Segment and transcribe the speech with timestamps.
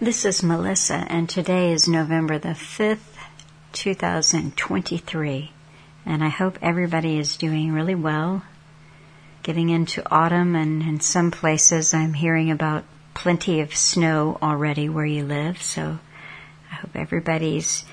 [0.00, 3.16] This is Melissa, and today is November the 5th,
[3.74, 5.52] 2023.
[6.04, 8.42] And I hope everybody is doing really well.
[9.44, 12.82] Getting into autumn, and in some places I'm hearing about
[13.14, 15.62] plenty of snow already where you live.
[15.62, 16.00] So
[16.72, 17.84] I hope everybody's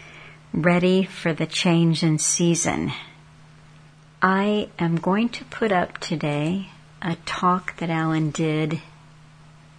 [0.51, 2.93] ready for the change in season.
[4.23, 8.81] I am going to put up today a talk that Alan did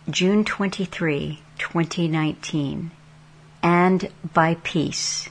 [0.08, 2.90] June 23, 2019,
[3.62, 5.28] and by peace,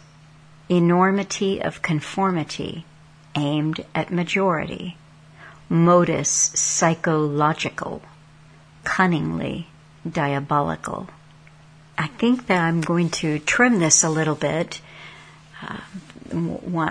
[0.69, 2.85] enormity of conformity
[3.35, 4.97] aimed at majority,
[5.69, 8.01] modus psychological,
[8.83, 9.67] cunningly
[10.09, 11.07] diabolical.
[11.97, 14.81] I think that I'm going to trim this a little bit.
[15.61, 15.77] Uh,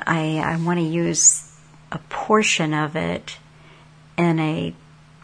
[0.06, 1.50] I, I want to use
[1.90, 3.38] a portion of it
[4.16, 4.74] in a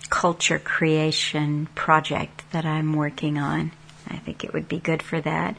[0.09, 3.73] culture creation project that I'm working on.
[4.09, 5.57] I think it would be good for that.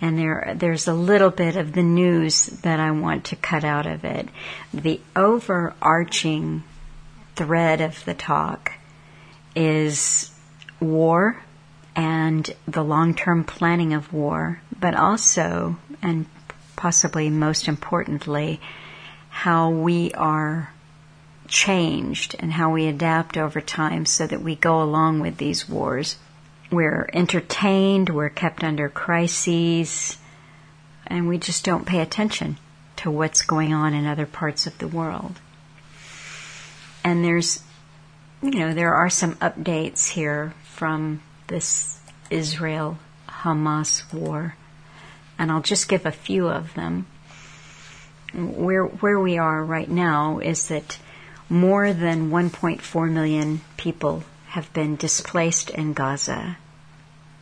[0.00, 3.86] And there, there's a little bit of the news that I want to cut out
[3.86, 4.28] of it.
[4.74, 6.64] The overarching
[7.36, 8.72] thread of the talk
[9.54, 10.30] is
[10.80, 11.42] war
[11.94, 16.26] and the long-term planning of war, but also, and
[16.74, 18.60] possibly most importantly,
[19.28, 20.72] how we are
[21.48, 26.16] changed and how we adapt over time so that we go along with these wars.
[26.72, 30.16] We're entertained, we're kept under crises,
[31.06, 32.56] and we just don't pay attention
[32.96, 35.38] to what's going on in other parts of the world.
[37.04, 37.62] And there's,
[38.40, 42.00] you know, there are some updates here from this
[42.30, 42.96] Israel
[43.28, 44.56] Hamas war,
[45.38, 47.06] and I'll just give a few of them.
[48.32, 50.96] Where, where we are right now is that
[51.50, 56.56] more than 1.4 million people have been displaced in Gaza.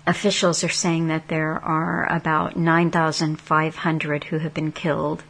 [0.06, 5.22] Officials are saying that there are about 9,500 who have been killed.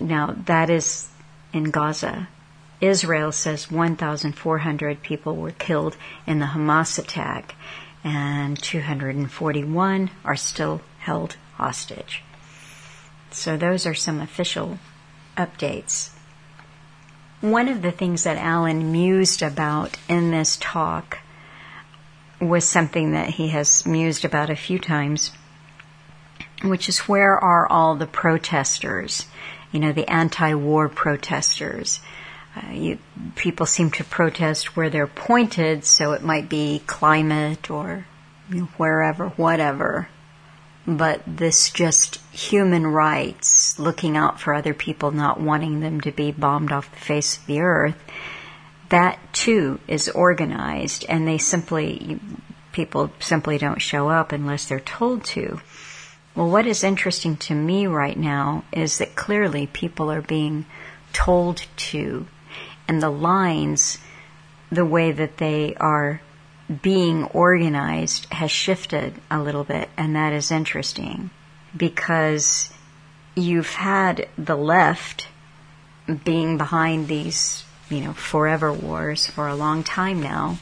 [0.00, 1.08] Now, that is
[1.52, 2.28] in Gaza.
[2.80, 5.96] Israel says 1,400 people were killed
[6.26, 7.54] in the Hamas attack,
[8.02, 12.22] and 241 are still held hostage.
[13.30, 14.78] So, those are some official
[15.36, 16.10] updates.
[17.40, 21.18] One of the things that Alan mused about in this talk
[22.48, 25.32] was something that he has mused about a few times,
[26.62, 29.26] which is where are all the protesters?
[29.72, 32.00] You know, the anti-war protesters.
[32.56, 32.98] Uh, you,
[33.34, 38.06] people seem to protest where they're pointed, so it might be climate or
[38.48, 40.08] you know, wherever, whatever
[40.86, 46.30] but this just human rights, looking out for other people, not wanting them to be
[46.30, 47.96] bombed off the face of the earth,
[48.94, 52.20] that too is organized and they simply,
[52.70, 55.60] people simply don't show up unless they're told to.
[56.36, 60.66] Well, what is interesting to me right now is that clearly people are being
[61.12, 62.26] told to,
[62.86, 63.98] and the lines,
[64.70, 66.20] the way that they are
[66.82, 71.30] being organized has shifted a little bit, and that is interesting
[71.76, 72.72] because
[73.34, 75.26] you've had the left
[76.24, 80.58] being behind these, you know, forever wars for a long time now.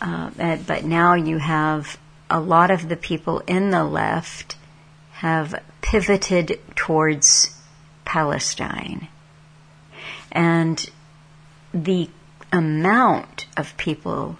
[0.00, 0.30] Uh,
[0.66, 1.98] but now you have
[2.30, 4.56] a lot of the people in the left
[5.12, 7.54] have pivoted towards
[8.04, 9.08] Palestine.
[10.30, 10.88] And
[11.72, 12.10] the
[12.52, 14.38] amount of people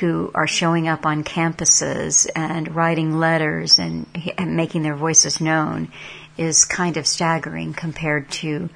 [0.00, 4.06] who are showing up on campuses and writing letters and,
[4.36, 5.90] and, making their voices known
[6.36, 8.68] is kind of staggering compared to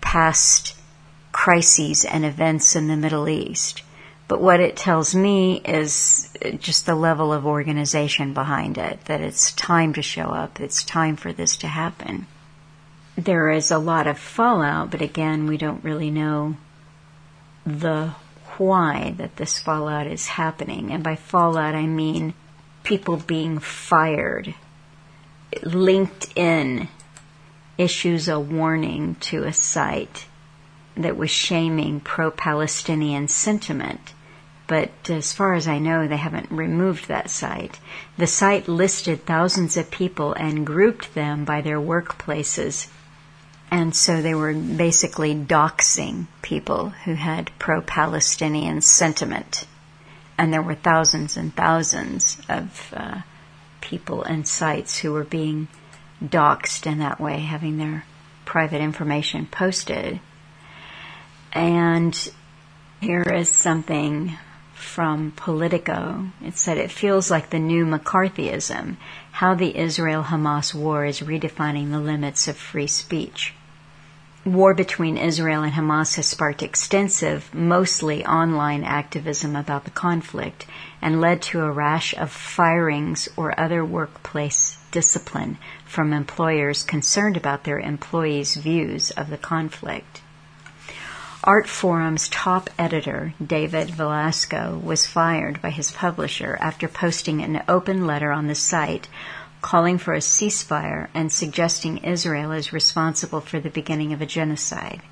[0.00, 0.74] past
[1.42, 3.82] crises and events in the Middle East.
[4.28, 9.50] But what it tells me is just the level of organization behind it, that it's
[9.50, 12.28] time to show up, it's time for this to happen.
[13.16, 16.58] There is a lot of fallout, but again, we don't really know
[17.66, 18.14] the
[18.56, 20.92] why that this fallout is happening.
[20.92, 22.34] And by fallout, I mean
[22.84, 24.54] people being fired.
[25.56, 26.86] LinkedIn
[27.76, 30.26] issues a warning to a site
[30.96, 34.12] that was shaming pro Palestinian sentiment.
[34.66, 37.78] But as far as I know, they haven't removed that site.
[38.16, 42.88] The site listed thousands of people and grouped them by their workplaces
[43.72, 49.66] and so they were basically doxing people who had pro-Palestinian sentiment.
[50.36, 53.22] And there were thousands and thousands of uh,
[53.80, 55.68] people and sites who were being
[56.22, 58.04] doxed in that way, having their
[58.44, 60.20] private information posted.
[61.54, 62.30] And
[63.00, 64.38] here is something
[64.72, 66.28] from Politico.
[66.42, 68.96] It said it feels like the new McCarthyism,
[69.32, 73.54] how the Israel Hamas war is redefining the limits of free speech.
[74.46, 80.66] War between Israel and Hamas has sparked extensive, mostly online activism about the conflict
[81.02, 87.64] and led to a rash of firings or other workplace discipline from employers concerned about
[87.64, 90.21] their employees' views of the conflict.
[91.44, 98.30] Artforum's top editor, David Velasco, was fired by his publisher after posting an open letter
[98.30, 99.08] on the site
[99.60, 105.02] calling for a ceasefire and suggesting Israel is responsible for the beginning of a genocide.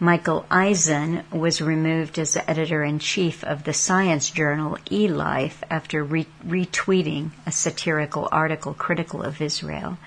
[0.00, 6.26] Michael Eisen was removed as editor in chief of the science journal eLife after re-
[6.46, 9.98] retweeting a satirical article critical of Israel.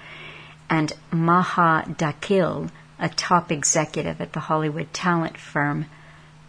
[0.71, 5.85] And Maha Dakhil a top executive at the Hollywood talent firm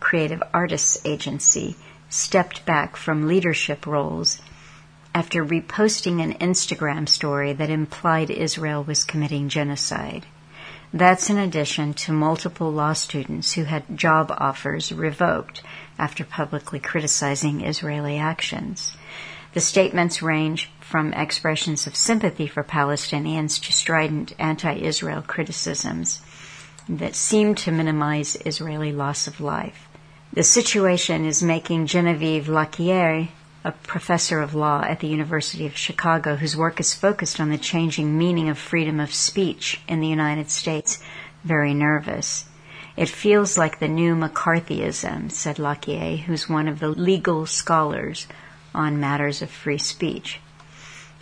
[0.01, 1.77] Creative Artists Agency,
[2.09, 4.41] stepped back from leadership roles
[5.15, 10.25] after reposting an Instagram story that implied Israel was committing genocide.
[10.93, 15.63] That's in addition to multiple law students who had job offers revoked
[15.99, 18.97] after publicly criticizing Israeli actions.
[19.53, 26.23] The statements range from expressions of sympathy for Palestinians to strident anti-Israel criticisms
[26.89, 29.89] that seem to minimize Israeli loss of life.
[30.33, 33.29] The situation is making Genevieve Lakier,
[33.65, 37.59] a professor of law at the University of Chicago whose work is focused on the
[37.59, 41.03] changing meaning of freedom of speech in the United States,
[41.45, 42.45] very nervous.
[42.97, 48.27] It feels like the new McCarthyism, said Lakier, who's one of the legal scholars
[48.75, 50.41] on matters of free speech.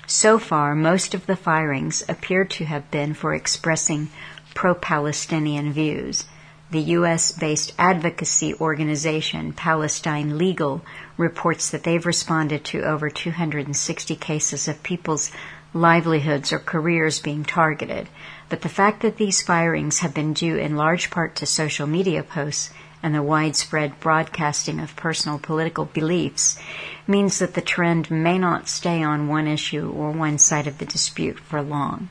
[0.06, 4.08] So far, most of the firings appear to have been for expressing
[4.56, 6.24] pro-Palestinian views.
[6.70, 10.80] The U.S.-based advocacy organization Palestine Legal
[11.18, 15.30] reports that they've responded to over 260 cases of people's
[15.74, 18.08] livelihoods or careers being targeted.
[18.48, 22.22] But the fact that these firings have been due in large part to social media
[22.22, 22.70] posts
[23.02, 26.58] and the widespread broadcasting of personal political beliefs
[27.06, 30.86] means that the trend may not stay on one issue or one side of the
[30.86, 32.08] dispute for long.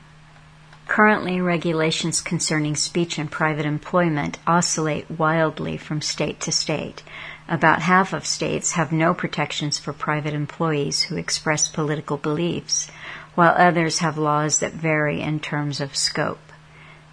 [0.88, 7.02] Currently, regulations concerning speech and private employment oscillate wildly from state to state.
[7.48, 12.88] About half of states have no protections for private employees who express political beliefs,
[13.34, 16.52] while others have laws that vary in terms of scope.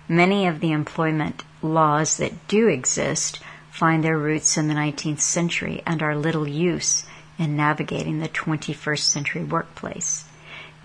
[0.08, 3.40] Many of the employment laws that do exist
[3.72, 7.06] find their roots in the 19th century and are little use
[7.40, 10.26] in navigating the 21st century workplace.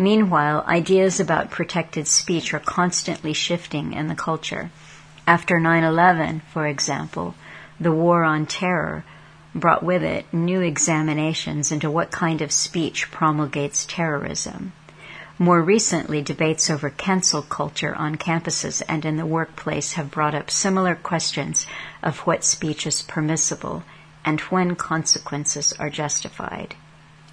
[0.01, 4.71] Meanwhile, ideas about protected speech are constantly shifting in the culture.
[5.27, 7.35] After 9-11, for example,
[7.81, 9.05] the war on terror
[9.55, 14.73] brought with it new examinations into what kind of speech promulgates terrorism.
[15.37, 20.51] More recently, debates over cancel culture on campuses and in the workplace have brought up
[20.51, 21.67] similar questions
[22.03, 23.83] of what speech is permissible
[24.25, 26.77] and when consequences are justified.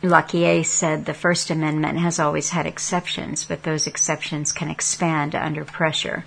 [0.06, 5.66] Lakier said the First Amendment has always had exceptions, but those exceptions can expand under
[5.66, 6.25] pressure.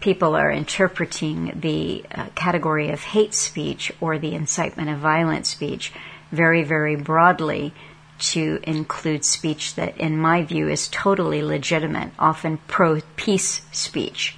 [0.00, 5.92] People are interpreting the uh, category of hate speech or the incitement of violent speech
[6.30, 7.72] very, very broadly
[8.18, 14.36] to include speech that, in my view, is totally legitimate, often pro peace speech.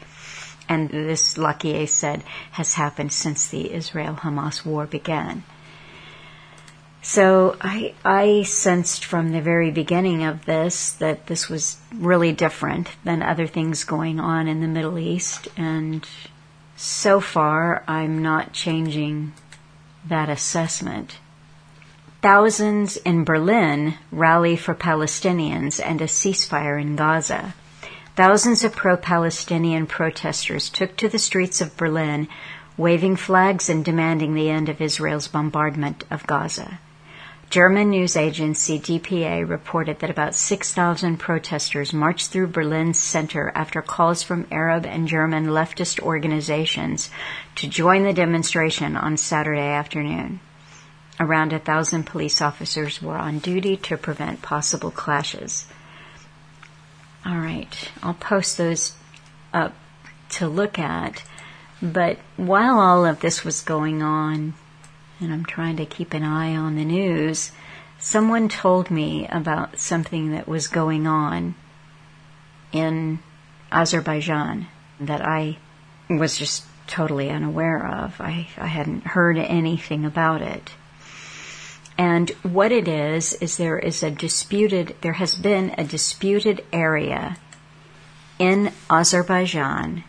[0.69, 2.23] And this, Lakier said,
[2.53, 5.45] has happened since the Israel Hamas war began.
[7.09, 12.91] So I, I sensed from the very beginning of this that this was really different
[13.05, 15.47] than other things going on in the Middle East.
[15.57, 16.05] And
[16.77, 19.35] so far, I'm not changing
[20.09, 21.19] that assessment.
[22.23, 27.55] Thousands in Berlin rally for Palestinians and a ceasefire in Gaza.
[28.17, 32.27] Thousands of pro-Palestinian protesters took to the streets of Berlin,
[32.77, 36.81] waving flags and demanding the end of Israel's bombardment of Gaza.
[37.49, 44.23] German news agency DPA reported that about 6,000 protesters marched through Berlin's center after calls
[44.23, 47.09] from Arab and German leftist organizations
[47.55, 50.41] to join the demonstration on Saturday afternoon.
[51.21, 55.67] Around a thousand police officers were on duty to prevent possible clashes.
[57.25, 58.97] All right, I'll post those
[59.55, 59.73] up
[60.31, 61.23] to look at.
[61.81, 64.55] But while all of this was going on,
[65.21, 67.53] and I'm trying to keep an eye on the news,
[67.99, 71.55] someone told me about something that was going on
[72.73, 73.19] in
[73.73, 74.67] Azerbaijan
[75.01, 75.59] that I
[76.09, 78.21] was just totally unaware of.
[78.21, 80.73] I, I hadn't heard anything about it.
[81.99, 87.39] And what it is, is there is a disputed, there has been a disputed area
[88.39, 90.05] in Azerbaijan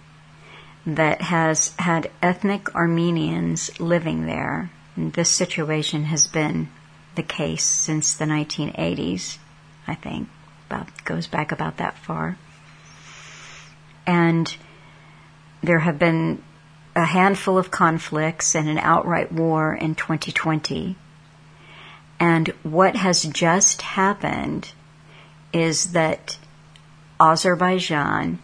[0.85, 4.69] that has had ethnic Armenians living there.
[4.97, 6.69] This situation has been
[7.13, 9.37] the case since the 1980s,
[9.87, 10.27] I think.
[10.65, 12.35] About, goes back about that far.
[14.07, 14.57] And
[15.61, 16.41] there have been
[16.95, 20.95] a handful of conflicts and an outright war in 2020.
[22.19, 24.71] And what has just happened
[25.53, 26.39] is that
[27.19, 28.39] Azerbaijan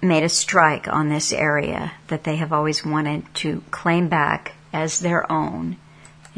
[0.00, 5.00] made a strike on this area that they have always wanted to claim back as
[5.00, 5.76] their own.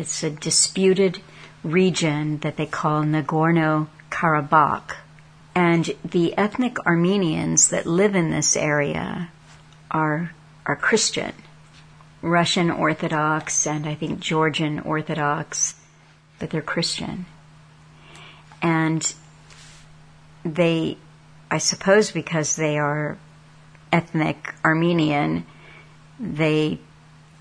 [0.01, 1.21] It's a disputed
[1.63, 4.97] region that they call Nagorno Karabakh.
[5.55, 9.31] And the ethnic Armenians that live in this area
[9.91, 10.33] are,
[10.65, 11.35] are Christian.
[12.23, 15.75] Russian Orthodox and I think Georgian Orthodox,
[16.39, 17.27] but they're Christian.
[18.63, 19.15] And
[20.47, 20.97] they,
[21.51, 23.19] I suppose because they are
[23.93, 25.45] ethnic Armenian,
[26.19, 26.79] they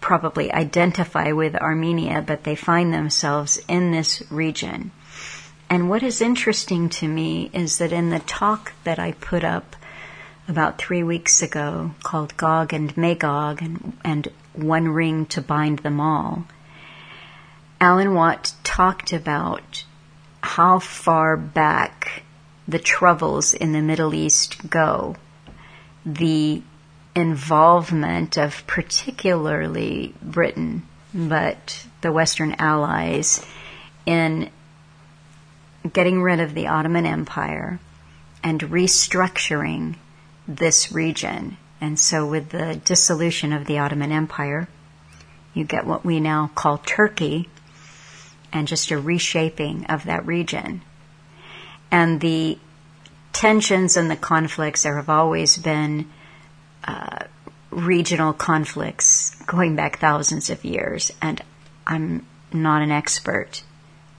[0.01, 4.91] probably identify with Armenia, but they find themselves in this region.
[5.69, 9.75] And what is interesting to me is that in the talk that I put up
[10.47, 15.99] about three weeks ago called Gog and Magog and, and one ring to bind them
[16.01, 16.45] all.
[17.79, 19.85] Alan Watt talked about
[20.41, 22.23] how far back
[22.67, 25.15] the troubles in the Middle East go,
[26.05, 26.61] the
[27.15, 33.45] involvement of particularly Britain, but the Western allies
[34.05, 34.49] in
[35.91, 37.79] getting rid of the Ottoman Empire
[38.43, 39.95] and restructuring
[40.47, 44.67] this region and so, with the dissolution of the Ottoman Empire,
[45.53, 47.49] you get what we now call Turkey
[48.51, 50.81] and just a reshaping of that region.
[51.91, 52.59] And the
[53.31, 56.09] tensions and the conflicts, there have always been
[56.83, 57.25] uh,
[57.71, 61.11] regional conflicts going back thousands of years.
[61.21, 61.41] And
[61.85, 63.63] I'm not an expert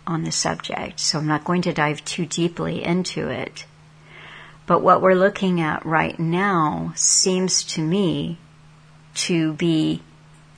[0.06, 3.64] on the subject, so I'm not going to dive too deeply into it.
[4.66, 8.38] But what we're looking at right now seems to me
[9.14, 10.02] to be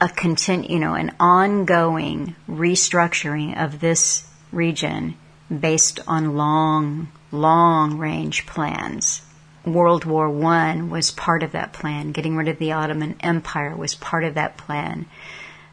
[0.01, 5.15] a content, you know, an ongoing restructuring of this region
[5.61, 9.23] based on long, long range plans.
[9.65, 12.13] World War I was part of that plan.
[12.13, 15.07] Getting rid of the Ottoman Empire was part of that plan.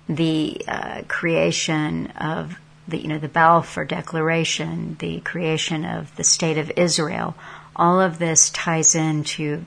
[0.08, 6.58] The uh, creation of the, you know, the Balfour Declaration, the creation of the State
[6.58, 7.36] of Israel,
[7.76, 9.66] all of this ties into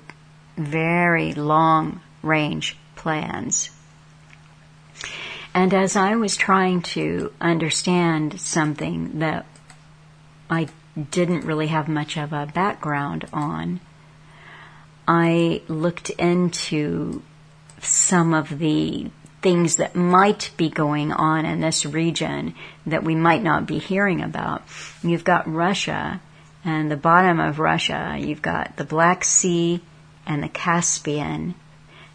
[0.56, 3.70] very long range plans.
[5.54, 9.46] And as I was trying to understand something that
[10.48, 10.68] I
[11.10, 13.80] didn't really have much of a background on,
[15.06, 17.22] I looked into
[17.80, 19.10] some of the
[19.42, 22.54] things that might be going on in this region
[22.86, 24.62] that we might not be hearing about.
[25.02, 26.20] You've got Russia
[26.64, 29.80] and the bottom of Russia, you've got the Black Sea
[30.26, 31.56] and the Caspian.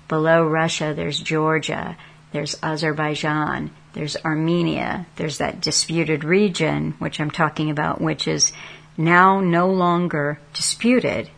[0.08, 1.98] Below Russia, there's Georgia,
[2.32, 8.54] there's Azerbaijan, there's Armenia, there's that disputed region, which I'm talking about, which is
[8.96, 11.30] now no longer disputed.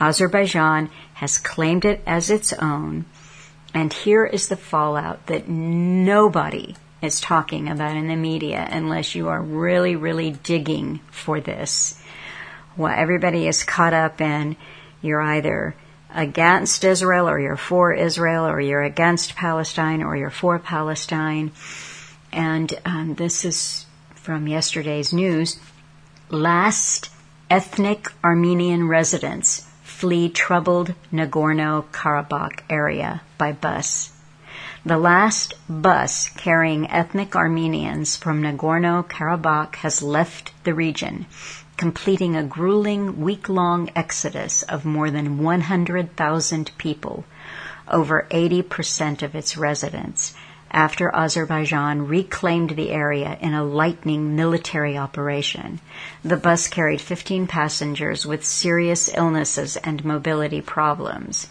[0.00, 3.04] Azerbaijan has claimed it as its own,
[3.74, 9.28] and here is the fallout that nobody is talking about in the media unless you
[9.28, 12.02] are really, really digging for this
[12.78, 14.56] well, everybody is caught up in
[15.02, 15.74] you're either
[16.14, 21.50] against Israel or you're for Israel or you're against Palestine or you're for Palestine.
[22.32, 25.58] And um, this is from yesterday's news.
[26.30, 27.10] Last
[27.50, 29.67] ethnic Armenian residents
[29.98, 34.12] flee troubled Nagorno Karabakh area by bus.
[34.86, 41.26] The last bus carrying ethnic Armenians from Nagorno Karabakh has left the region
[41.76, 47.24] completing a grueling week long exodus of more than 100,000 people,
[47.88, 50.34] over 80% of its residents,
[50.70, 55.80] after Azerbaijan reclaimed the area in a lightning military operation.
[56.22, 61.48] The bus carried 15 passengers with serious illnesses and mobility problems.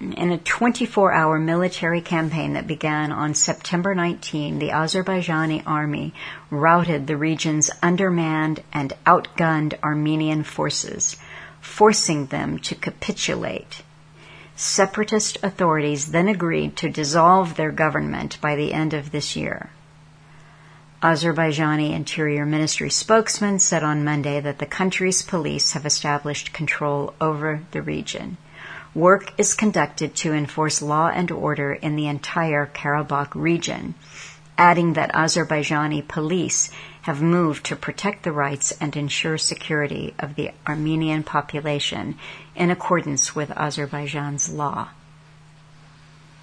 [0.00, 6.14] In a 24 hour military campaign that began on September 19, the Azerbaijani army
[6.50, 11.16] routed the region's undermanned and outgunned Armenian forces,
[11.60, 13.82] forcing them to capitulate.
[14.60, 19.70] Separatist authorities then agreed to dissolve their government by the end of this year.
[21.00, 27.62] Azerbaijani Interior Ministry spokesman said on Monday that the country's police have established control over
[27.70, 28.36] the region.
[28.96, 33.94] Work is conducted to enforce law and order in the entire Karabakh region,
[34.58, 36.70] adding that Azerbaijani police
[37.02, 42.18] have moved to protect the rights and ensure security of the Armenian population
[42.56, 44.88] in accordance with Azerbaijan's law.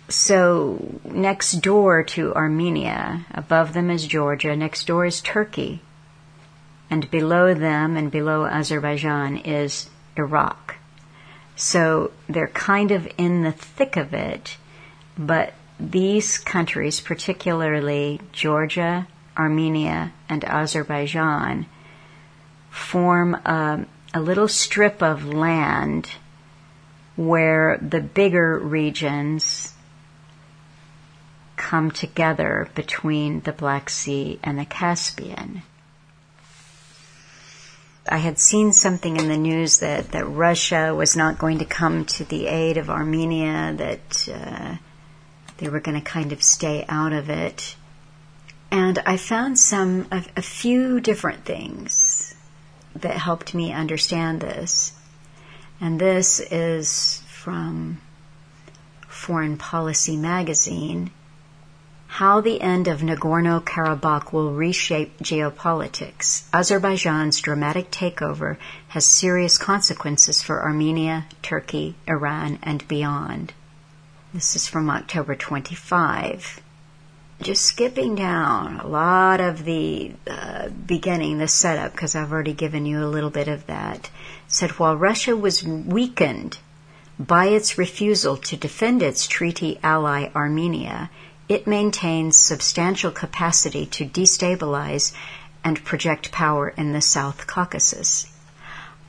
[0.08, 5.82] So, next door to Armenia, above them is Georgia, next door is Turkey,
[6.90, 10.76] and below them and below Azerbaijan is Iraq.
[11.56, 14.58] So, they're kind of in the thick of it,
[15.18, 21.66] but these countries, particularly Georgia, Armenia, and Azerbaijan,
[22.70, 26.12] form a, a little strip of land
[27.16, 29.74] where the bigger regions
[31.56, 35.64] come together between the Black Sea and the Caspian.
[38.08, 42.06] I had seen something in the news that, that Russia was not going to come
[42.06, 44.76] to the aid of Armenia, that uh,
[45.58, 47.76] they were going to kind of stay out of it.
[48.72, 52.36] And I found some, a, a few different things
[52.96, 54.94] that helped me understand this.
[55.80, 58.02] And this is from
[59.08, 61.12] Foreign Policy Magazine.
[62.08, 66.44] How the end of Nagorno Karabakh will reshape geopolitics.
[66.54, 68.58] Azerbaijan's dramatic takeover
[68.90, 73.54] has serious consequences for Armenia, Turkey, Iran, and beyond.
[74.36, 76.62] This is from October 25
[77.42, 82.86] just skipping down a lot of the uh, beginning, the setup, because I've already given
[82.86, 84.10] you a little bit of that,
[84.50, 86.58] said while Russia was weakened
[87.18, 91.10] by its refusal to defend its treaty ally Armenia,
[91.48, 95.14] it maintains substantial capacity to destabilize
[95.64, 98.28] and project power in the South Caucasus.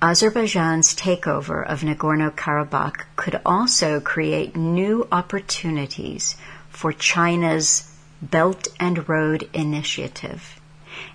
[0.02, 6.36] Azerbaijan's takeover of Nagorno Karabakh could also create new opportunities
[6.68, 10.60] for China's Belt and Road Initiative.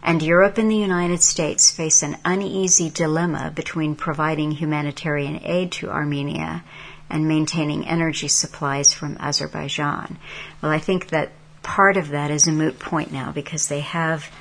[0.01, 5.91] And Europe and the United States face an uneasy dilemma between providing humanitarian aid to
[5.91, 6.63] Armenia
[7.07, 10.17] and maintaining energy supplies from Azerbaijan.
[10.59, 14.31] Well, I think that part of that is a moot point now because they have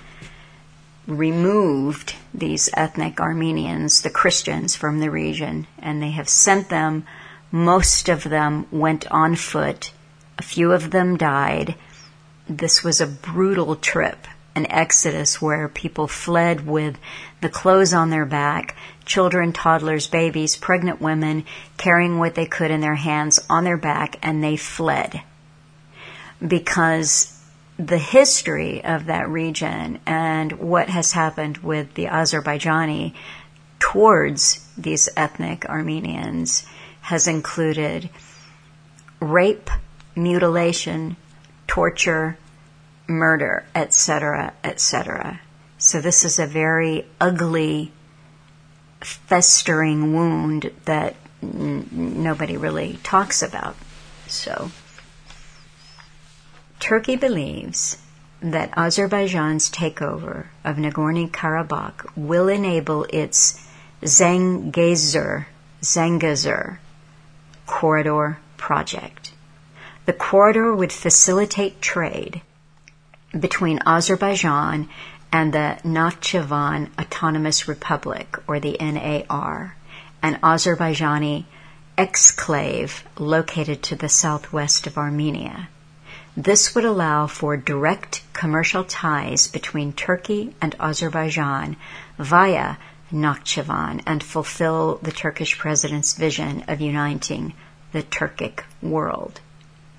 [1.10, 7.04] removed these ethnic Armenians, the Christians from the region, and they have sent them.
[7.50, 9.92] Most of them went on foot.
[10.38, 11.74] A few of them died
[12.50, 16.98] this was a brutal trip, an exodus where people fled with
[17.40, 21.44] the clothes on their back, children, toddlers, babies, pregnant women,
[21.76, 25.22] carrying what they could in their hands on their back, and they fled.
[26.44, 27.39] Because
[27.86, 33.14] the history of that region and what has happened with the Azerbaijani
[33.78, 36.66] towards these ethnic Armenians
[37.00, 38.10] has included
[39.18, 39.70] rape,
[40.14, 41.16] mutilation,
[41.66, 42.36] torture,
[43.06, 45.40] murder, etc., etc.
[45.78, 47.92] So this is a very ugly,
[49.00, 53.76] festering wound that n- nobody really talks about.
[54.26, 54.70] So,
[56.80, 57.98] Turkey believes
[58.40, 63.64] that Azerbaijan's takeover of Nagorno Karabakh will enable its
[64.02, 65.44] Zangezur,
[65.82, 66.78] Zangezur
[67.66, 69.32] corridor project.
[70.06, 72.40] The corridor would facilitate trade
[73.38, 74.88] between Azerbaijan
[75.30, 79.76] and the Nakhchivan Autonomous Republic, or the NAR,
[80.22, 81.44] an Azerbaijani
[81.98, 85.68] exclave located to the southwest of Armenia.
[86.36, 91.76] This would allow for direct commercial ties between Turkey and Azerbaijan
[92.18, 92.76] via
[93.12, 97.54] Nakhchivan and fulfill the Turkish president's vision of uniting
[97.90, 99.40] the Turkic world.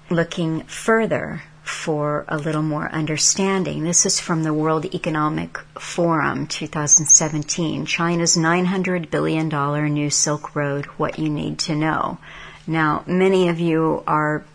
[0.10, 3.84] Looking further for a little more understanding.
[3.84, 9.50] This is from the World Economic Forum 2017, China's $900 billion
[9.94, 12.18] new Silk Road, What You Need to Know.
[12.66, 14.46] Now, many of you are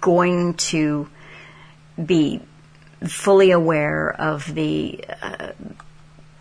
[0.00, 1.08] going to
[2.04, 2.40] be
[3.06, 5.52] fully aware of the uh,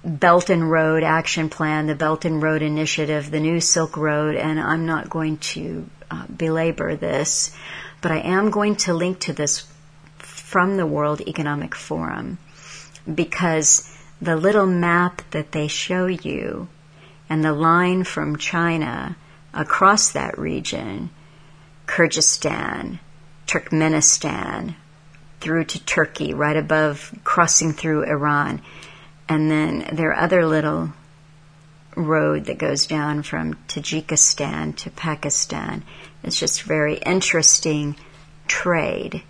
[0.03, 4.59] Belt and Road Action Plan, the Belt and Road Initiative, the new Silk Road, and
[4.59, 7.55] I'm not going to uh, belabor this,
[8.01, 9.67] but I am going to link to this
[10.17, 12.37] from the World Economic Forum
[13.13, 16.67] because the little map that they show you
[17.29, 19.15] and the line from China
[19.53, 21.09] across that region,
[21.87, 22.99] Kyrgyzstan,
[23.51, 24.75] Turkmenistan,
[25.41, 28.61] through to Turkey, right above crossing through Iran.
[29.27, 30.93] And then there are other little
[31.97, 35.83] road that goes down from Tajikistan to Pakistan.
[36.23, 37.97] It's just very interesting
[38.47, 39.21] trade.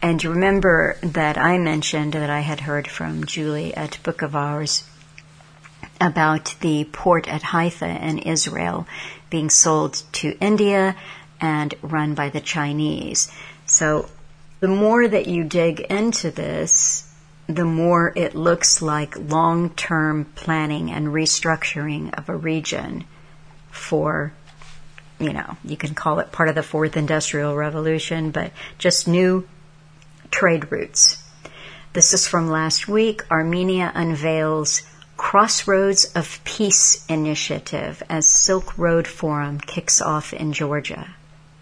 [0.00, 4.34] And you remember that I mentioned that I had heard from Julie at Book of
[4.34, 4.84] Hours
[6.00, 8.86] about the port at Haifa in Israel
[9.28, 10.96] being sold to India
[11.40, 13.30] and run by the Chinese.
[13.66, 14.08] So
[14.60, 17.12] the more that you dig into this,
[17.46, 23.04] the more it looks like long term planning and restructuring of a region
[23.70, 24.32] for,
[25.18, 29.46] you know, you can call it part of the fourth industrial revolution, but just new
[30.30, 31.22] trade routes.
[31.92, 33.22] This is from last week.
[33.30, 34.82] Armenia unveils
[35.16, 41.14] Crossroads of Peace initiative as Silk Road Forum kicks off in Georgia.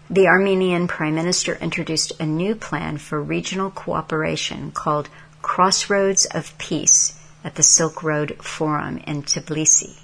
[0.09, 5.09] The Armenian Prime Minister introduced a new plan for regional cooperation called
[5.41, 9.97] Crossroads of Peace at the Silk Road Forum in Tbilisi,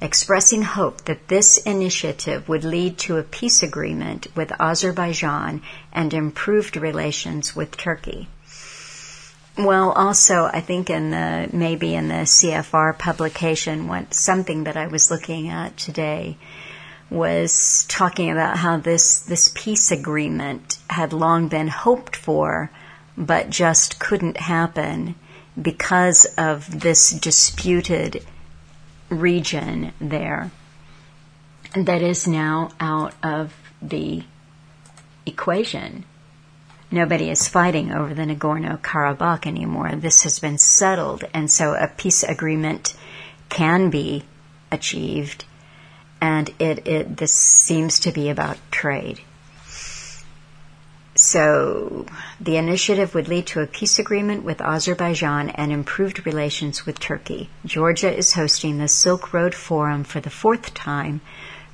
[0.00, 5.60] expressing hope that this initiative would lead to a peace agreement with Azerbaijan
[5.92, 8.28] and improved relations with Turkey.
[9.58, 14.86] Well, also, I think in the maybe in the CFR publication, what something that I
[14.86, 16.38] was looking at today
[17.10, 22.70] was talking about how this this peace agreement had long been hoped for,
[23.16, 25.14] but just couldn't happen
[25.60, 28.24] because of this disputed
[29.08, 30.50] region there
[31.74, 34.22] that is now out of the
[35.24, 36.04] equation.
[36.90, 39.92] Nobody is fighting over the Nagorno Karabakh anymore.
[39.96, 42.94] This has been settled, and so a peace agreement
[43.48, 44.24] can be
[44.70, 45.44] achieved.
[46.20, 49.20] And it, it this seems to be about trade.
[51.14, 52.04] So
[52.38, 57.48] the initiative would lead to a peace agreement with Azerbaijan and improved relations with Turkey.
[57.64, 61.22] Georgia is hosting the Silk Road Forum for the fourth time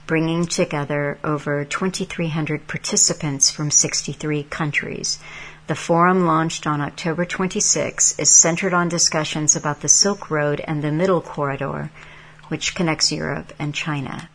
[0.07, 5.19] bringing together over 2,300 participants from 63 countries.
[5.69, 10.83] The forum launched on October 26 is centered on discussions about the Silk Road and
[10.83, 11.91] the Middle Corridor,
[12.49, 14.29] which connects Europe and China.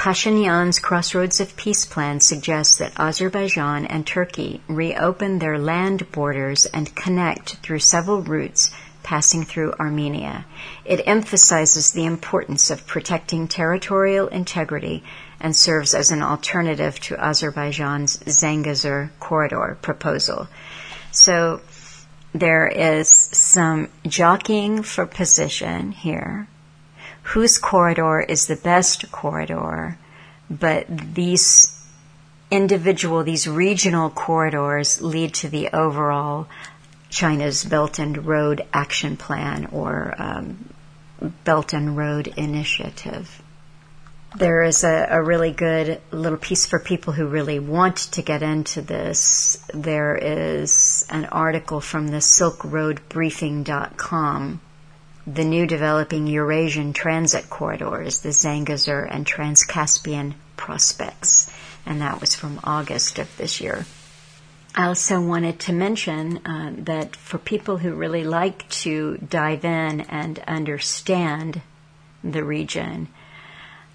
[0.00, 6.94] Pashinyan's Crossroads of Peace plan suggests that Azerbaijan and Turkey reopen their land borders and
[6.94, 8.70] connect through several routes
[9.02, 10.46] passing through Armenia.
[10.86, 15.04] It emphasizes the importance of protecting territorial integrity
[15.38, 20.48] and serves as an alternative to Azerbaijan's Zangezur corridor proposal.
[21.10, 21.60] So
[22.32, 26.48] there is some jockeying for position here.
[27.30, 29.98] Whose corridor is the best corridor?
[30.50, 31.80] But these
[32.50, 36.48] individual, these regional corridors lead to the overall
[37.08, 40.70] China's Belt and Road Action Plan or um,
[41.44, 43.40] Belt and Road Initiative.
[44.36, 48.42] There is a, a, really good little piece for people who really want to get
[48.42, 49.56] into this.
[49.74, 54.60] There is an article from the Silk Road SilkRoadBriefing.com,
[55.34, 61.52] the new developing Eurasian transit corridors, the Zangezur and Trans-Caspian prospects,
[61.86, 63.86] and that was from August of this year.
[64.74, 70.00] I also wanted to mention uh, that for people who really like to dive in
[70.02, 71.62] and understand
[72.22, 73.08] the region,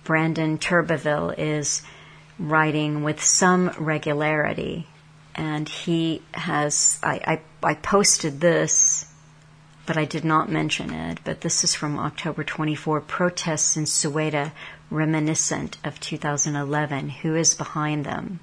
[0.04, 1.82] Brandon Turbeville is
[2.38, 4.88] writing with some regularity,
[5.34, 7.00] and he has.
[7.02, 9.06] I, I, I posted this,
[9.86, 11.20] but I did not mention it.
[11.24, 13.02] But this is from October 24.
[13.02, 14.52] Protests in Sweida
[14.90, 17.10] reminiscent of 2011.
[17.10, 18.40] Who is behind them?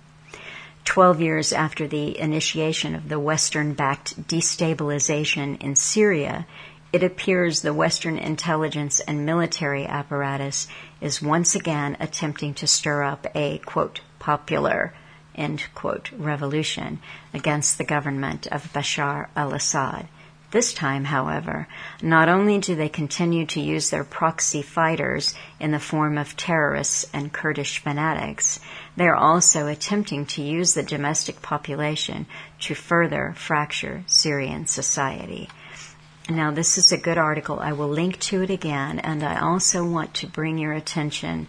[0.84, 6.46] 12 years after the initiation of the Western backed destabilization in Syria,
[6.92, 10.68] it appears the Western intelligence and military apparatus
[11.00, 14.92] is once again attempting to stir up a, quote, popular,
[15.34, 17.00] end quote, revolution
[17.32, 20.08] against the government of Bashar al Assad.
[20.52, 21.66] This time, however,
[22.02, 27.06] not only do they continue to use their proxy fighters in the form of terrorists
[27.14, 28.60] and Kurdish fanatics,
[28.94, 32.26] they are also attempting to use the domestic population
[32.60, 35.48] to further fracture Syrian society.
[36.28, 37.58] Now, this is a good article.
[37.58, 41.48] I will link to it again, and I also want to bring your attention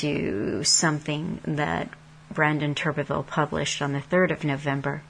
[0.00, 1.90] to something that
[2.32, 5.02] Brandon Turbeville published on the 3rd of November.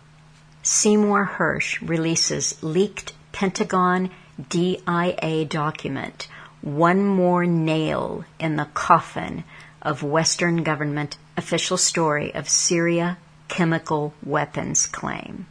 [0.65, 4.11] Seymour Hersh releases leaked Pentagon
[4.49, 6.29] DIA document,
[6.61, 9.43] one more nail in the coffin
[9.83, 15.47] of Western government official story of Syria chemical weapons claim.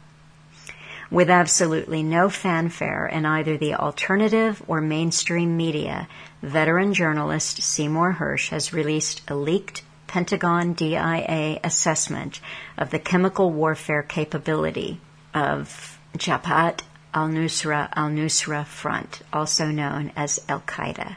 [1.10, 6.08] With absolutely no fanfare in either the alternative or mainstream media,
[6.42, 12.38] veteran journalist Seymour Hersh has released a leaked Pentagon DIA assessment
[12.76, 15.00] of the chemical warfare capability
[15.32, 16.80] of Jabhat
[17.14, 21.16] al-Nusra al-Nusra Front, also known as Al-Qaeda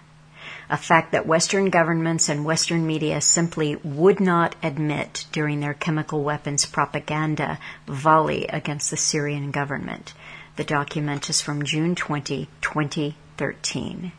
[0.69, 6.23] a fact that Western governments and Western media simply would not admit during their chemical
[6.23, 10.13] weapons propaganda volley against the Syrian government.
[10.55, 14.11] The document is from June 20, 2013.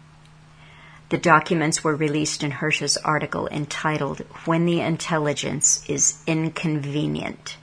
[1.08, 7.58] The documents were released in Hersh's article entitled When the Intelligence is Inconvenient.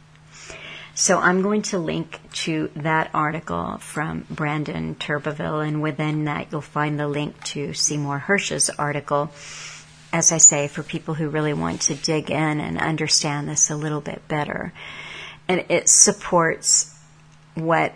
[0.95, 6.61] So I'm going to link to that article from Brandon Turbeville, and within that you'll
[6.61, 9.31] find the link to Seymour Hersh's article.
[10.13, 13.75] As I say, for people who really want to dig in and understand this a
[13.75, 14.71] little bit better.
[15.47, 16.95] And it supports
[17.55, 17.93] what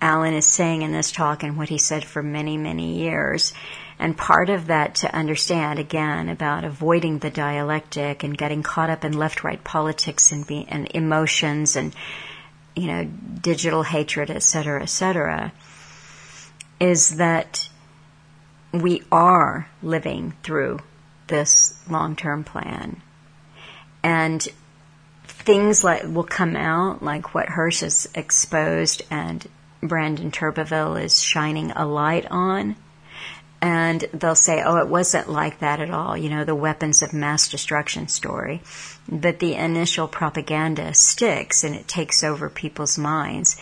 [0.00, 3.52] Alan is saying in this talk and what he said for many, many years.
[4.04, 9.02] And part of that to understand, again, about avoiding the dialectic and getting caught up
[9.02, 11.94] in left-right politics and, be, and emotions and,
[12.76, 13.04] you know,
[13.40, 15.52] digital hatred, et cetera, et cetera,
[16.78, 17.70] is that
[18.74, 20.80] we are living through
[21.28, 23.00] this long-term plan.
[24.02, 24.46] And
[25.24, 29.48] things like will come out, like what Hersh has exposed and
[29.80, 32.76] Brandon Turbeville is shining a light on
[33.64, 37.14] and they'll say, oh, it wasn't like that at all, you know, the weapons of
[37.14, 38.60] mass destruction story.
[39.08, 43.56] But the initial propaganda sticks and it takes over people's minds.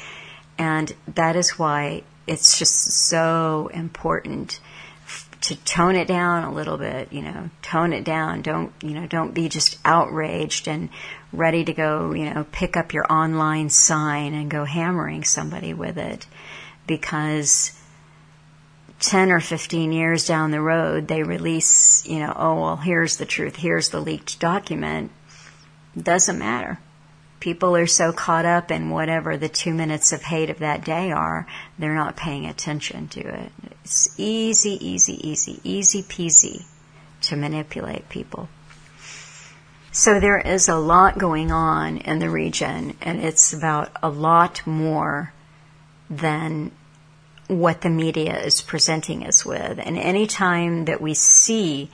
[0.58, 2.74] And that is why it's just
[3.08, 4.58] so important
[5.42, 8.42] to tone it down a little bit, you know, tone it down.
[8.42, 10.88] Don't, you know, don't be just outraged and
[11.32, 15.96] ready to go, you know, pick up your online sign and go hammering somebody with
[15.96, 16.26] it
[16.88, 17.70] because
[19.02, 23.26] 10 or 15 years down the road, they release, you know, oh, well, here's the
[23.26, 25.10] truth, here's the leaked document.
[26.00, 26.78] Doesn't matter.
[27.40, 31.10] People are so caught up in whatever the two minutes of hate of that day
[31.10, 33.52] are, they're not paying attention to it.
[33.82, 36.64] It's easy, easy, easy, easy peasy
[37.22, 38.48] to manipulate people.
[39.90, 44.64] So there is a lot going on in the region, and it's about a lot
[44.64, 45.32] more
[46.08, 46.70] than
[47.58, 49.78] what the media is presenting us with.
[49.78, 51.90] And any time that we see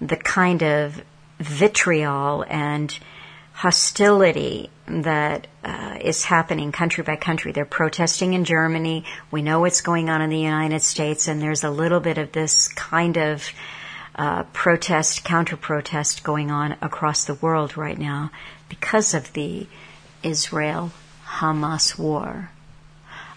[0.00, 1.02] the kind of
[1.38, 2.98] vitriol and
[3.52, 7.52] hostility that uh, is happening country by country.
[7.52, 9.04] They're protesting in Germany.
[9.30, 12.32] We know what's going on in the United States, and there's a little bit of
[12.32, 13.50] this kind of
[14.14, 18.30] uh, protest, counter protest going on across the world right now
[18.68, 19.66] because of the
[20.22, 20.92] Israel
[21.24, 22.50] Hamas war.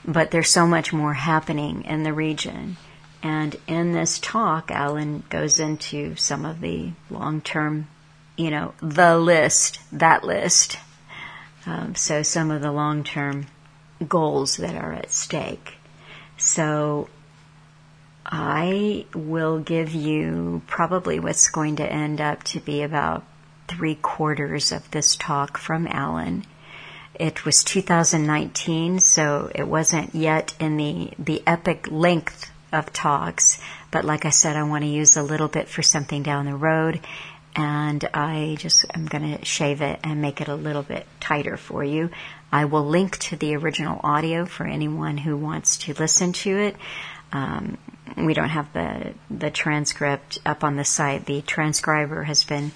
[0.08, 2.78] But there's so much more happening in the region.
[3.24, 7.88] And in this talk, Alan goes into some of the long term,
[8.38, 10.78] you know, the list, that list.
[11.66, 13.48] Um, so some of the long term
[14.08, 15.76] goals that are at stake.
[16.38, 17.10] So
[18.26, 23.24] I will give you probably what's going to end up to be about
[23.68, 26.46] three quarters of this talk from Alan.
[27.20, 33.60] It was 2019, so it wasn't yet in the, the epic length of talks.
[33.92, 36.56] But like I said, I want to use a little bit for something down the
[36.56, 37.00] road.
[37.56, 41.56] And I just am going to shave it and make it a little bit tighter
[41.56, 42.10] for you.
[42.52, 46.76] I will link to the original audio for anyone who wants to listen to it.
[47.32, 47.78] Um,
[48.18, 51.26] we don't have the the transcript up on the site.
[51.26, 52.72] The transcriber has been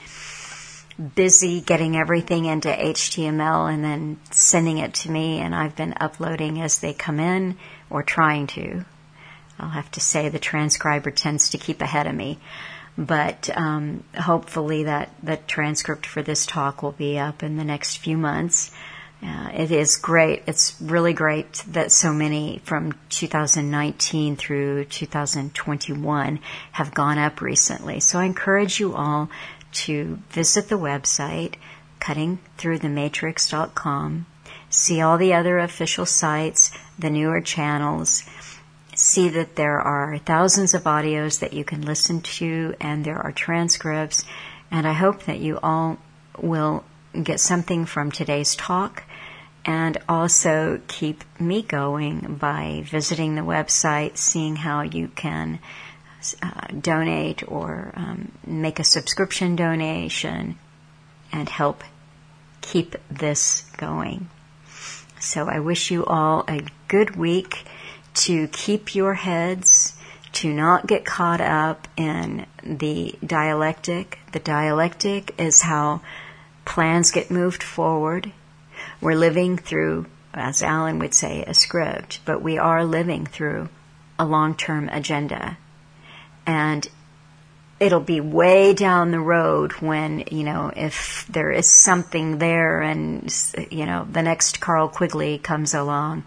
[1.00, 6.62] busy getting everything into HTML and then sending it to me, and I've been uploading
[6.62, 7.58] as they come in
[7.90, 8.84] or trying to.
[9.60, 12.40] I'll have to say the transcriber tends to keep ahead of me,
[12.98, 17.98] but um, hopefully that the transcript for this talk will be up in the next
[17.98, 18.72] few months.
[19.22, 20.44] Uh, it is great.
[20.48, 26.40] It's really great that so many from 2019 through 2021
[26.72, 28.00] have gone up recently.
[28.00, 29.30] So I encourage you all
[29.72, 31.56] to visit the website,
[32.00, 34.26] cuttingthroughthematrix.com,
[34.70, 38.24] see all the other official sites, the newer channels,
[38.96, 43.32] see that there are thousands of audios that you can listen to and there are
[43.32, 44.26] transcripts.
[44.72, 45.98] And I hope that you all
[46.40, 46.84] will
[47.24, 49.04] get something from today's talk
[49.66, 55.60] and also keep me going by visiting the website, seeing how you can
[56.42, 60.58] uh, donate or um, make a subscription donation
[61.32, 61.84] and help
[62.62, 64.30] keep this going.
[65.20, 67.66] So I wish you all a good week
[68.16, 69.96] to keep your heads,
[70.34, 74.20] to not get caught up in the dialectic.
[74.32, 76.02] The dialectic is how
[76.66, 78.32] plans get moved forward.
[79.02, 83.70] We're living through, as Alan would say, a script, but we are living through
[84.18, 85.58] a long-term agenda.
[86.50, 86.88] And
[87.80, 93.32] it'll be way down the road when, you know, if there is something there and,
[93.70, 96.24] you know, the next Carroll Quigley comes along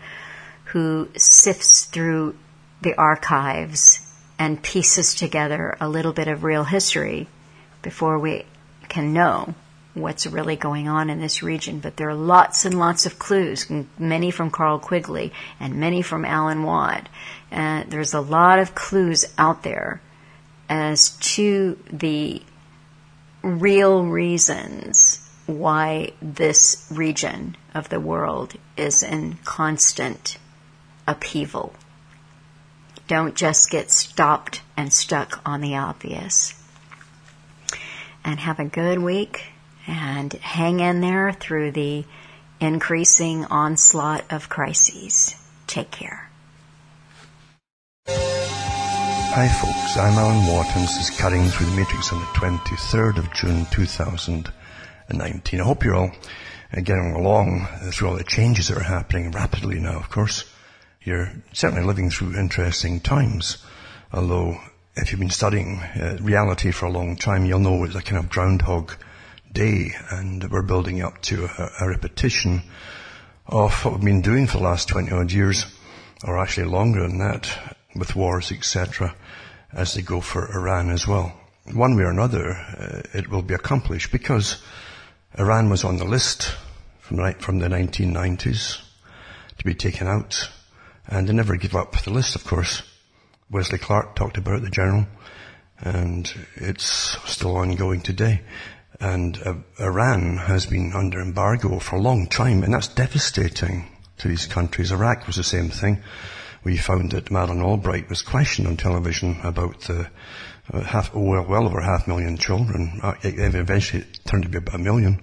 [0.67, 2.37] who sifts through
[2.83, 3.99] the archives
[4.39, 7.27] and pieces together a little bit of real history
[7.83, 8.45] before we
[8.89, 9.57] can know
[9.95, 11.81] what's really going on in this region.
[11.81, 13.67] But there are lots and lots of clues,
[13.99, 17.09] many from Carroll Quigley and many from Alan Watt.
[17.51, 20.01] And there's a lot of clues out there
[20.69, 22.43] as to the
[23.43, 30.39] real reasons why this region of the world is in constant
[31.07, 31.75] upheaval.
[33.09, 36.55] Don't just get stopped and stuck on the obvious.
[38.25, 39.47] And have a good week
[39.87, 42.05] and hang in there through the
[42.61, 45.35] increasing onslaught of crises.
[45.67, 46.32] Take care.
[49.35, 50.85] Hi folks, I'm Alan Watt and.
[50.85, 55.59] This is Cutting Through the Matrix on the 23rd of June 2019.
[55.59, 56.11] I hope you're all
[56.77, 60.45] uh, getting along through all the changes that are happening rapidly now, of course.
[61.03, 63.57] You're certainly living through interesting times.
[64.13, 64.59] Although,
[64.97, 68.23] if you've been studying uh, reality for a long time, you'll know it's a kind
[68.23, 68.93] of groundhog
[69.51, 72.65] day and we're building up to a, a repetition
[73.47, 75.65] of what we've been doing for the last 20 odd years,
[76.23, 79.15] or actually longer than that, with wars, etc
[79.73, 81.33] as they go for Iran as well.
[81.73, 84.63] One way or another, uh, it will be accomplished because
[85.39, 86.55] Iran was on the list
[87.01, 88.81] from the, from the 1990s
[89.59, 90.51] to be taken out,
[91.07, 92.83] and they never give up the list, of course.
[93.51, 95.07] Wesley Clark talked about it, the general,
[95.79, 96.85] and it's
[97.31, 98.43] still ongoing today.
[99.01, 104.29] And uh, Iran has been under embargo for a long time, and that's devastating to
[104.29, 104.93] these countries.
[104.93, 106.03] Iraq was the same thing
[106.65, 110.09] we found that Madeleine Albright was questioned on television about the
[110.73, 113.01] uh, half, well, well over half a million children.
[113.03, 115.21] Uh, eventually it turned to be about a million.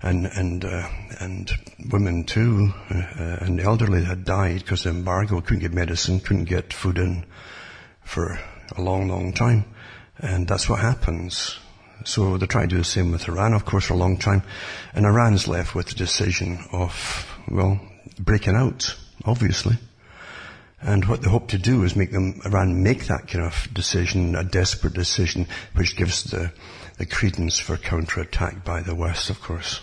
[0.00, 1.50] And, and, uh, and
[1.90, 6.44] women too, uh, and the elderly had died because the embargo couldn't get medicine, couldn't
[6.44, 7.24] get food in
[8.04, 8.38] for
[8.76, 9.64] a long, long time.
[10.18, 11.58] And that's what happens.
[12.04, 14.42] So they're trying to do the same with Iran, of course, for a long time.
[14.94, 17.80] And Iran's left with the decision of, well,
[18.20, 19.78] breaking out, obviously.
[20.80, 24.36] And what they hope to do is make them, Iran make that kind of decision,
[24.36, 26.52] a desperate decision, which gives the,
[26.98, 29.80] the credence for counterattack by the West, of course.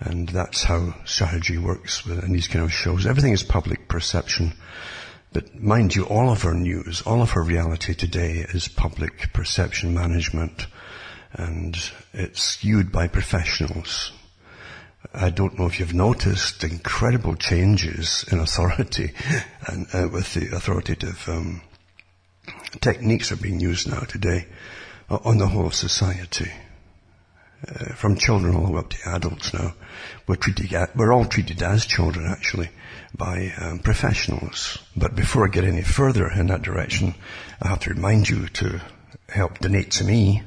[0.00, 3.06] And that's how strategy works in these kind of shows.
[3.06, 4.54] Everything is public perception.
[5.32, 9.94] But mind you, all of our news, all of our reality today is public perception
[9.94, 10.66] management.
[11.32, 11.78] And
[12.12, 14.10] it's skewed by professionals.
[15.12, 19.12] I don't know if you've noticed incredible changes in authority
[19.66, 21.62] and uh, with the authoritative um,
[22.80, 24.46] techniques are being used now today
[25.08, 26.50] on the whole of society.
[27.66, 29.74] Uh, from children all the way up to adults now,
[30.26, 32.70] we're treated, we're all treated as children actually
[33.14, 34.78] by um, professionals.
[34.96, 37.16] But before I get any further in that direction,
[37.60, 38.80] I have to remind you to
[39.28, 40.44] help donate to me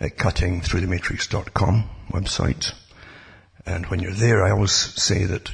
[0.00, 2.72] at cuttingthroughthematrix.com website
[3.68, 5.50] and when you're there, I always say that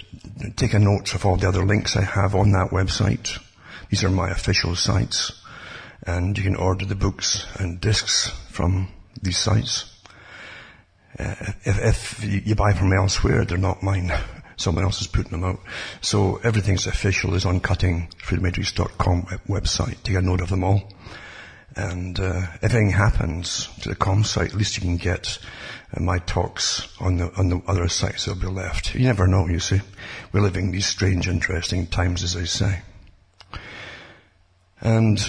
[0.54, 3.42] take a note of all the other links I have on that website.
[3.90, 5.32] These are my official sites.
[6.06, 8.88] And you can order the books and discs from
[9.20, 9.90] these sites.
[11.18, 14.12] Uh, if, if you buy from elsewhere, they're not mine.
[14.56, 15.58] Someone else is putting them out.
[16.00, 20.00] So everything's official is on cuttingthroughthematrix.com website.
[20.04, 20.88] Take a note of them all.
[21.74, 25.40] And uh, if anything happens to the com site, at least you can get
[25.94, 28.94] and my talks on the, on the other sites that'll be left.
[28.94, 29.80] You never know, you see.
[30.32, 32.82] We're living these strange, interesting times, as I say.
[34.80, 35.20] And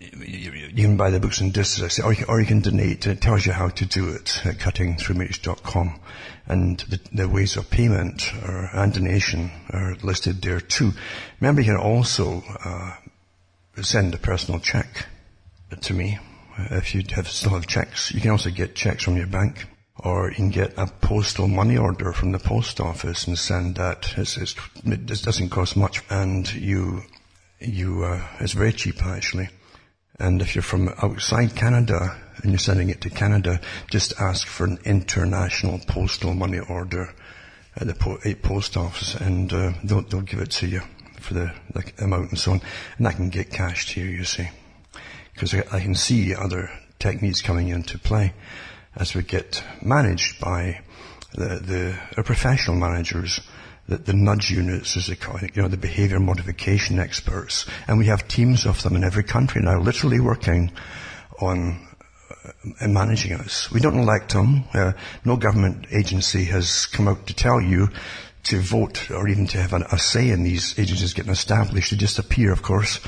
[0.00, 2.60] you can buy the books and discs, I say, or you, can, or you can
[2.60, 6.00] donate, it tells you how to do it at cuttingthroughmatrix.com.
[6.46, 10.92] And the, the, ways of payment or, and donation are listed there too.
[11.40, 12.94] Remember, you can also uh,
[13.82, 15.06] send a personal check
[15.82, 16.18] to me
[16.70, 18.12] if you have, still have checks.
[18.12, 19.66] You can also get checks from your bank
[19.98, 24.14] or you can get a postal money order from the post office and send that.
[24.16, 27.02] It's, it's, it doesn't cost much, and you
[27.58, 29.48] you uh, it's very cheap actually.
[30.18, 34.64] And if you're from outside Canada and you're sending it to Canada, just ask for
[34.64, 37.14] an international postal money order,
[37.76, 40.80] at the po- post office and uh, they'll, they'll give it to you
[41.20, 42.60] for the, the amount and so on.
[42.98, 44.48] And I can get cashed here, you see.
[45.34, 48.32] Because I, I can see other techniques coming into play
[48.96, 50.80] as we get managed by
[51.34, 53.40] the, the professional managers,
[53.88, 57.66] the, the nudge units, as they call it, you know, the behavior modification experts.
[57.86, 60.72] And we have teams of them in every country now, literally working
[61.40, 61.86] on
[62.80, 63.70] uh, managing us.
[63.70, 64.64] We don't elect them.
[64.72, 64.92] Uh,
[65.24, 67.88] no government agency has come out to tell you
[68.44, 71.90] to vote or even to have an, a say in these agencies getting established.
[71.90, 73.00] They just appear, of course,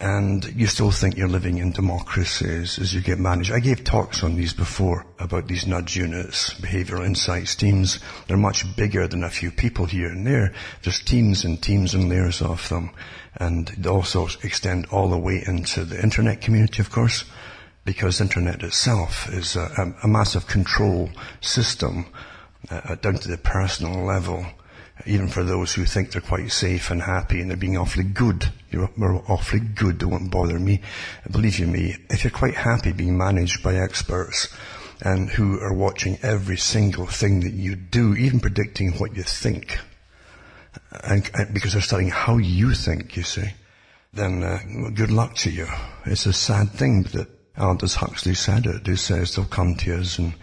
[0.00, 3.50] and you still think you're living in democracies as you get managed.
[3.50, 8.00] I gave talks on these before about these nudge units, behavioral insights teams.
[8.26, 10.52] They're much bigger than a few people here and there.
[10.82, 12.90] There's teams and teams and layers of them.
[13.36, 17.24] And they also extend all the way into the internet community, of course,
[17.84, 22.06] because internet itself is a, a, massive control system
[22.70, 24.44] uh, down to the personal level
[25.04, 28.50] even for those who think they're quite safe and happy and they're being awfully good.
[28.70, 28.90] You're
[29.28, 30.80] awfully good, don't won't bother me.
[31.30, 34.48] Believe you me, if you're quite happy being managed by experts
[35.02, 39.78] and who are watching every single thing that you do, even predicting what you think,
[41.04, 43.50] and, and because they're studying how you think, you see,
[44.14, 44.58] then uh,
[44.94, 45.66] good luck to you.
[46.06, 47.28] It's a sad thing that
[47.58, 48.86] Aldous Huxley said it.
[48.86, 50.34] He says they'll come to us and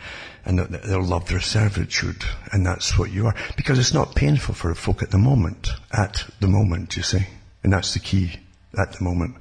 [0.45, 3.35] and that they'll love their servitude, and that's what you are.
[3.55, 7.25] Because it's not painful for folk at the moment, at the moment, you see.
[7.63, 8.39] And that's the key,
[8.77, 9.35] at the moment.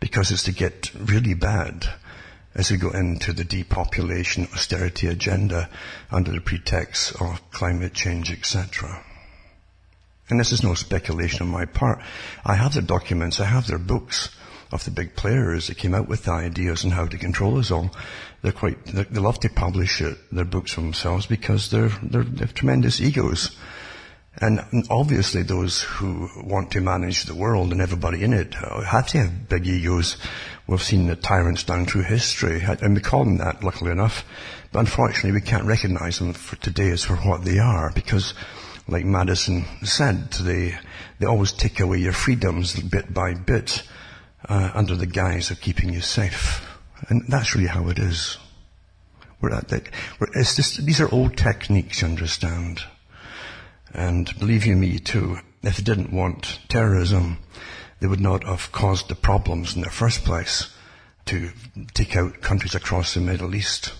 [0.00, 1.86] Because it's to get really bad
[2.54, 5.68] as we go into the depopulation austerity agenda
[6.10, 9.04] under the pretext of climate change, etc.
[10.30, 12.00] And this is no speculation on my part.
[12.44, 14.30] I have their documents, I have their books
[14.72, 17.70] of the big players that came out with the ideas on how to control us
[17.70, 17.90] all.
[18.44, 22.52] They're quite, they love to publish their books for themselves because they're, they're, they have
[22.52, 23.56] tremendous egos.
[24.36, 29.18] And obviously those who want to manage the world and everybody in it have to
[29.20, 30.18] have big egos.
[30.66, 34.26] We've seen the tyrants down through history, and we call them that, luckily enough.
[34.72, 38.34] But unfortunately we can't recognize them for today as for what they are because,
[38.86, 40.76] like Madison said, they,
[41.18, 43.84] they always take away your freedoms bit by bit
[44.46, 46.73] uh, under the guise of keeping you safe.
[47.08, 48.38] And that's really how it is.
[49.40, 49.88] We're at that,
[50.18, 52.82] we're, it's just, these are old techniques, you understand.
[53.92, 57.38] And believe you me too, if they didn't want terrorism,
[58.00, 60.70] they would not have caused the problems in the first place
[61.26, 61.50] to
[61.94, 63.92] take out countries across the Middle East.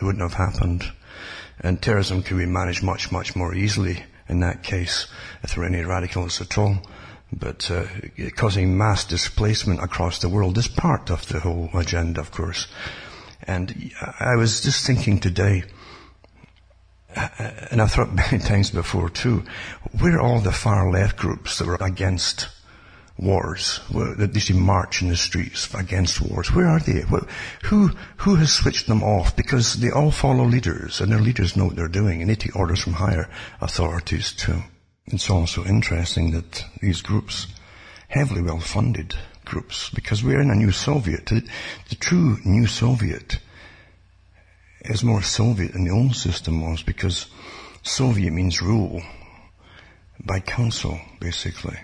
[0.00, 0.90] It wouldn't have happened.
[1.60, 5.06] And terrorism could be managed much, much more easily in that case
[5.42, 6.78] if there were any radicals at all.
[7.32, 7.86] But uh,
[8.36, 12.68] causing mass displacement across the world is part of the whole agenda, of course.
[13.44, 15.64] And I was just thinking today,
[17.16, 19.44] and I've thought many times before too,
[19.98, 22.48] where are all the far left groups that were against
[23.18, 26.52] wars, that used to march in the streets against wars?
[26.52, 27.02] Where are they?
[27.64, 29.36] Who, who has switched them off?
[29.36, 32.56] Because they all follow leaders, and their leaders know what they're doing, and they take
[32.56, 33.28] orders from higher
[33.60, 34.62] authorities too.
[35.06, 37.48] It's also interesting that these groups,
[38.08, 41.26] heavily well funded groups, because we're in a new Soviet.
[41.26, 41.42] The,
[41.96, 43.40] true new Soviet
[44.82, 47.26] is more Soviet than the old system was because
[47.82, 49.02] Soviet means rule
[50.24, 51.78] by council, basically.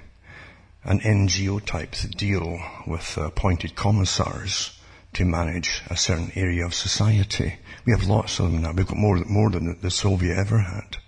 [0.85, 4.79] An NGO type deal with appointed commissars
[5.15, 7.57] to manage a certain area of society.
[7.85, 8.73] We have lots of them now.
[8.73, 10.99] We've got more, more than the Soviet ever had.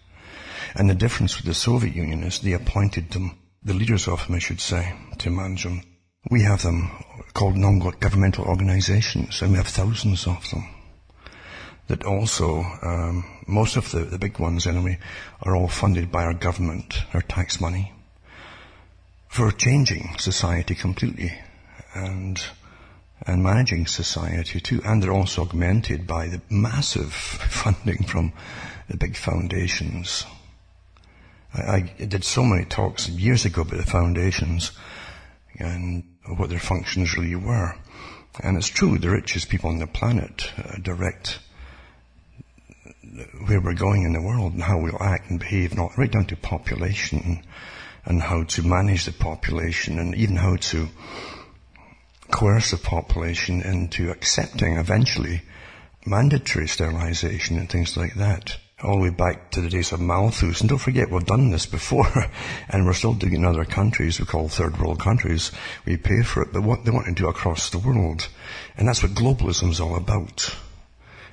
[0.74, 4.36] And the difference with the Soviet Union is they appointed them, the leaders of them,
[4.36, 5.82] I should say, to manage them.
[6.30, 6.90] We have them
[7.34, 10.68] called non-governmental organizations, and we have thousands of them.
[11.88, 14.98] That also, um, most of the, the big ones anyway,
[15.42, 17.92] are all funded by our government, our tax money,
[19.28, 21.32] for changing society completely
[21.94, 22.40] and
[23.26, 24.80] and managing society too.
[24.84, 28.32] And they're also augmented by the massive funding from
[28.88, 30.24] the big foundations
[31.54, 34.72] I, I did so many talks years ago about the foundations
[35.58, 36.04] and
[36.36, 37.74] what their functions really were.
[38.42, 41.40] And it's true, the richest people on the planet uh, direct
[43.46, 46.26] where we're going in the world and how we'll act and behave, not right down
[46.26, 47.42] to population
[48.04, 50.88] and how to manage the population and even how to
[52.30, 55.42] coerce the population into accepting eventually
[56.06, 60.00] mandatory sterilization and things like that Oh, all the way back to the days of
[60.00, 60.60] Malthus.
[60.60, 62.06] And don't forget, we've done this before,
[62.68, 65.52] and we're still doing it in other countries we call third world countries.
[65.84, 68.28] We pay for it, but what they want to do across the world.
[68.76, 70.54] And that's what globalism is all about.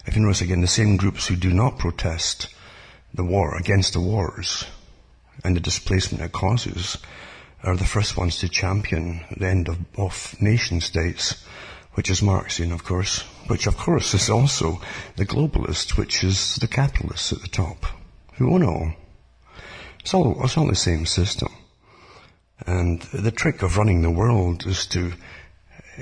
[0.06, 2.54] If you notice again, the same groups who do not protest
[3.14, 4.66] the war, against the wars
[5.44, 6.98] and the displacement it causes
[7.64, 11.44] are the first ones to champion the end of, of nation states,
[11.94, 14.82] which is Marxian, of course, which of course is also
[15.16, 17.86] the globalist, which is the capitalists at the top,
[18.36, 18.94] who own all.
[20.00, 21.50] It's all, it's all the same system.
[22.66, 25.14] And the trick of running the world is to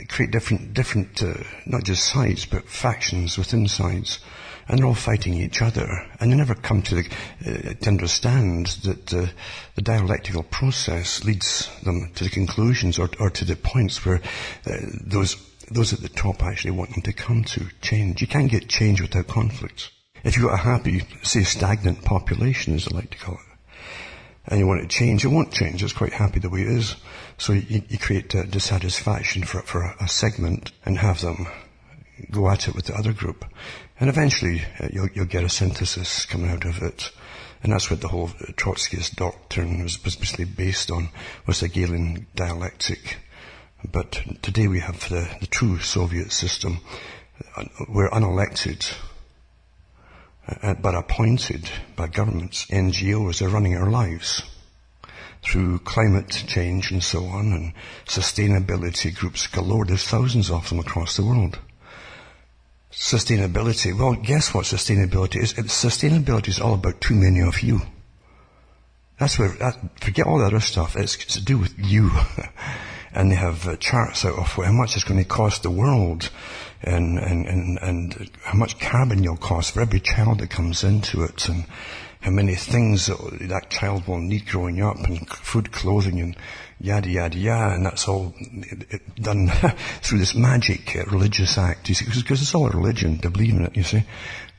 [0.10, 1.36] create different, different, uh,
[1.66, 4.20] not just sides, but factions within sides
[4.68, 5.88] and they're all fighting each other,
[6.20, 7.10] and they never come to, the,
[7.46, 9.28] uh, to understand that uh,
[9.76, 14.22] the dialectical process leads them to the conclusions or, or to the points where
[14.66, 15.36] uh, those
[15.70, 18.22] those at the top actually want them to come to change.
[18.22, 19.92] You can't get change without conflict.
[20.24, 23.56] If you've got a happy, say, stagnant population, as I like to call it,
[24.48, 25.82] and you want it to change, it won't change.
[25.82, 26.96] It's quite happy the way it is.
[27.38, 31.48] So you, you create dissatisfaction for, for a, segment and have them
[32.32, 33.46] go at it with the other group.
[34.00, 37.12] And eventually uh, you'll, you'll, get a synthesis coming out of it.
[37.64, 41.10] And that's what the whole Trotskyist doctrine was, basically based on,
[41.48, 43.18] was the Hegelian dialectic.
[43.92, 46.80] But today we have the, the true Soviet system.
[47.90, 48.94] We're unelected,
[50.48, 52.66] uh, but appointed by governments.
[52.68, 54.44] NGOs are running our lives
[55.44, 57.74] through climate change and so on, and
[58.06, 59.86] sustainability groups galore.
[59.86, 61.60] There's thousands of them across the world.
[62.92, 63.98] Sustainability.
[63.98, 65.54] Well, guess what sustainability is?
[65.54, 67.82] Sustainability is all about too many of you.
[69.20, 70.96] That's where, that, forget all the other stuff.
[70.96, 72.12] It's, it's to do with you.
[73.16, 76.30] and they have uh, charts out of how much it's going to cost the world
[76.84, 81.24] and, and, and, and how much carbon you'll cost for every child that comes into
[81.24, 81.66] it and
[82.20, 86.36] how many things that, that child will need growing up and food, clothing and
[86.80, 88.34] yada yada yada, and that's all
[89.16, 89.48] done
[90.02, 91.88] through this magic uh, religious act.
[91.88, 93.78] You see, because it's all a religion to believe in it.
[93.78, 94.04] You see,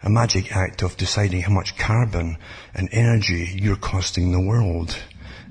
[0.03, 2.39] a magic act of deciding how much carbon
[2.73, 4.97] and energy you're costing the world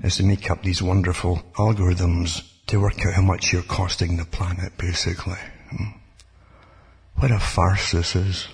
[0.02, 4.24] is to make up these wonderful algorithms to work out how much you're costing the
[4.24, 5.38] planet, basically.
[5.70, 5.98] Hmm.
[7.16, 8.48] What a farce this is.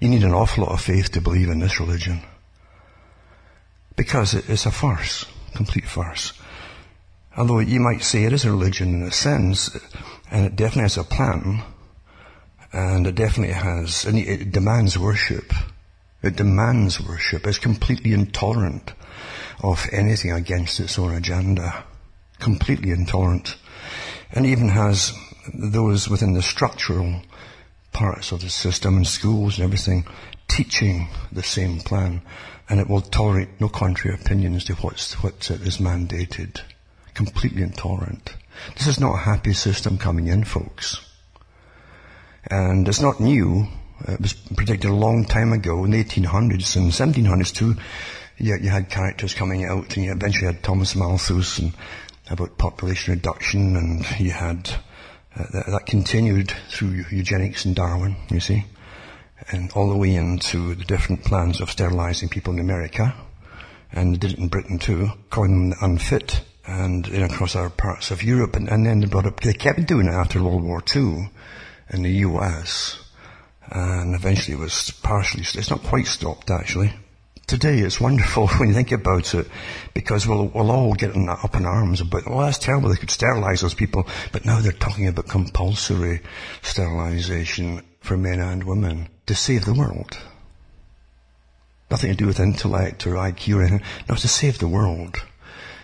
[0.00, 2.22] You need an awful lot of faith to believe in this religion.
[3.94, 5.24] Because it's a farce,
[5.54, 6.32] complete farce.
[7.36, 9.76] Although you might say it is a religion in a sense,
[10.30, 11.62] and it definitely has a plan,
[12.72, 15.52] and it definitely has, and it demands worship.
[16.22, 17.46] It demands worship.
[17.46, 18.92] It's completely intolerant
[19.62, 21.84] of anything against its own agenda.
[22.38, 23.56] Completely intolerant.
[24.32, 25.12] And even has
[25.54, 27.22] those within the structural
[27.92, 30.06] parts of the system and schools and everything
[30.48, 32.22] teaching the same plan.
[32.68, 36.60] And it will tolerate no contrary opinions to what's, what is mandated
[37.16, 38.34] completely intolerant.
[38.76, 41.00] This is not a happy system coming in, folks.
[42.48, 43.66] And it's not new.
[44.06, 47.74] It was predicted a long time ago in the 1800s and 1700s too.
[48.36, 51.72] You, you had characters coming out and you eventually had Thomas Malthus and
[52.30, 54.70] about population reduction and you had
[55.36, 58.64] uh, that, that continued through eugenics and Darwin, you see,
[59.50, 63.14] and all the way into the different plans of sterilizing people in America,
[63.92, 68.10] and they did it in Britain too, calling them unfit and know, across other parts
[68.10, 70.82] of Europe, and, and then they brought up, they kept doing it after World War
[70.94, 71.30] II
[71.90, 72.98] in the US,
[73.70, 76.92] and eventually it was partially, it's not quite stopped actually.
[77.46, 79.46] Today it's wonderful when you think about it,
[79.94, 83.60] because we'll, we'll all get up in arms about, oh that's terrible, they could sterilize
[83.60, 86.22] those people, but now they're talking about compulsory
[86.62, 90.18] sterilization for men and women to save the world.
[91.88, 95.14] Nothing to do with intellect or IQ or anything, no, to save the world.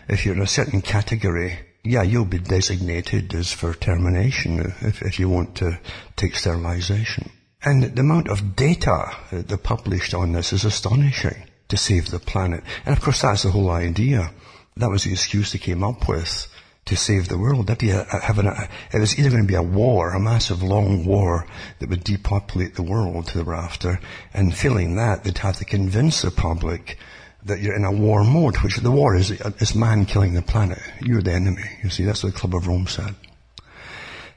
[0.09, 5.21] If you're in a certain category, yeah, you'll be designated as for termination if, if
[5.21, 5.79] you want to
[6.17, 7.31] take sterilization.
[7.65, 12.18] And the amount of data that they published on this is astonishing to save the
[12.18, 12.62] planet.
[12.85, 14.31] And of course that's the whole idea.
[14.77, 16.47] That was the excuse they came up with
[16.85, 17.68] to save the world.
[17.68, 21.47] That having a, it was either going to be a war, a massive long war
[21.79, 24.01] that would depopulate the world to the rafter,
[24.35, 26.99] and failing that, they'd have to convince the public
[27.43, 30.83] that you're in a war mode, which the war is, is man killing the planet.
[31.01, 31.64] You're the enemy.
[31.83, 33.14] You see, that's what the Club of Rome said.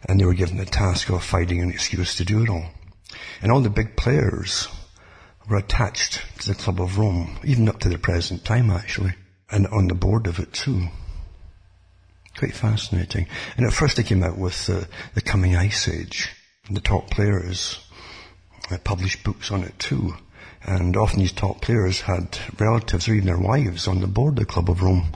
[0.07, 2.67] And they were given the task of finding an excuse to do it all.
[3.41, 4.69] And all the big players
[5.49, 9.13] were attached to the Club of Rome, even up to the present time actually,
[9.51, 10.87] and on the board of it too.
[12.37, 13.27] Quite fascinating.
[13.55, 16.29] And at first they came out with uh, the coming ice age.
[16.69, 17.79] The top players
[18.71, 20.15] uh, published books on it too.
[20.63, 24.39] And often these top players had relatives or even their wives on the board of
[24.39, 25.13] the Club of Rome.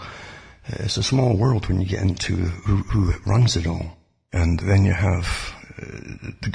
[0.67, 3.97] It's a small world when you get into who, who runs it all.
[4.31, 5.58] And then you have uh,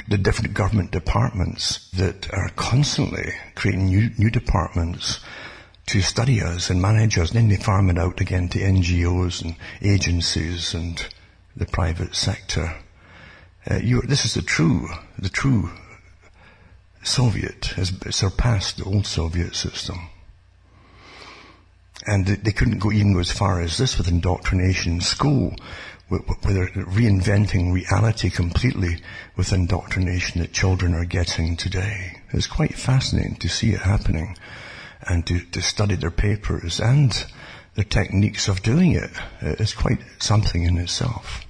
[0.07, 5.19] the, different government departments that are constantly creating new, new departments
[5.87, 9.43] to study us and manage us, and then they farm it out again to NGOs
[9.43, 11.05] and agencies and
[11.55, 12.75] the private sector.
[13.69, 15.69] Uh, you, this is the true, the true
[17.03, 20.09] Soviet has surpassed the old Soviet system.
[22.07, 25.55] And they, they couldn't go even go as far as this with indoctrination in school,
[26.07, 28.97] where they're reinventing reality completely
[29.35, 32.21] with indoctrination that children are getting today.
[32.31, 34.37] It's quite fascinating to see it happening
[35.07, 37.25] and to, to study their papers and
[37.73, 39.09] their techniques of doing it.
[39.41, 41.45] It's quite something in itself.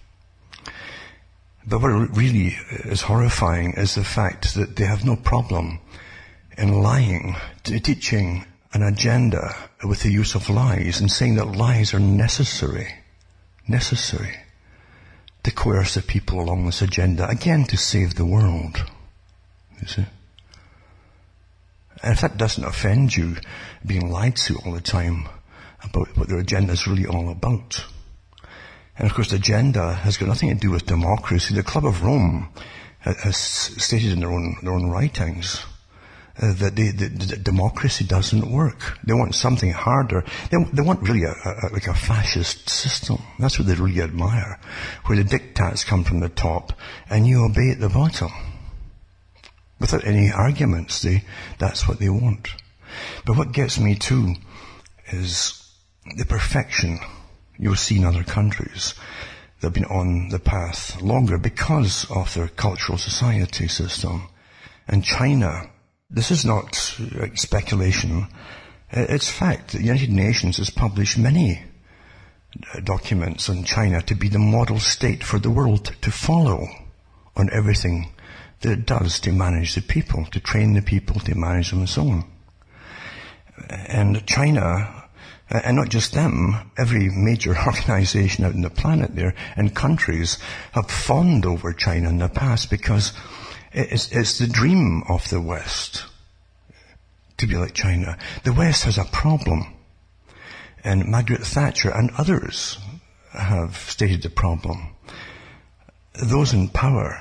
[1.68, 5.80] But what really is horrifying is the fact that they have no problem
[6.58, 9.53] in lying, teaching an agenda
[9.84, 12.93] with the use of lies and saying that lies are necessary,
[13.68, 14.36] necessary
[15.46, 18.84] to coerce the people along this agenda, again to save the world.
[19.80, 20.06] You see?
[22.02, 23.38] And if that doesn't offend you,
[23.86, 25.30] being lied to all the time
[25.84, 27.86] about what their agenda is really all about,
[28.98, 31.54] and of course, the agenda has got nothing to do with democracy.
[31.54, 32.50] The Club of Rome
[33.00, 35.64] has stated in their own, their own writings
[36.38, 38.99] Uh, that they, the, the democracy doesn't work.
[39.05, 40.25] They want something harder.
[40.51, 43.19] They, they want really a, a, like a fascist system.
[43.39, 44.59] That's what they really admire,
[45.05, 46.73] where the diktats come from the top
[47.09, 48.33] and you obey at the bottom.
[49.79, 51.23] Without any arguments, they,
[51.57, 52.49] that's what they want.
[53.25, 54.36] But what gets me too
[55.07, 55.73] is
[56.17, 56.99] the perfection
[57.57, 58.93] you'll see in other countries
[59.61, 64.27] that have been on the path longer because of their cultural society system.
[64.86, 65.69] And China,
[66.10, 66.76] this is not
[67.36, 68.28] speculation,
[68.91, 69.72] it's fact.
[69.72, 71.64] The United Nations has published many
[72.84, 76.68] documents on China to be the model state for the world to follow
[77.36, 78.12] on everything
[78.62, 81.89] that it does to manage the people, to train the people, to manage them and
[81.89, 82.24] so on.
[83.70, 85.06] And China
[85.51, 90.39] uh, and not just them, every major organization out on the planet there and countries
[90.72, 93.14] have fawned over China in the past because
[93.76, 96.05] it's, it's the dream of the West
[97.38, 98.17] to be like China.
[98.43, 99.73] The West has a problem.
[100.84, 102.78] And Margaret Thatcher and others
[103.34, 104.95] have stated the problem.
[106.13, 107.19] Those in power,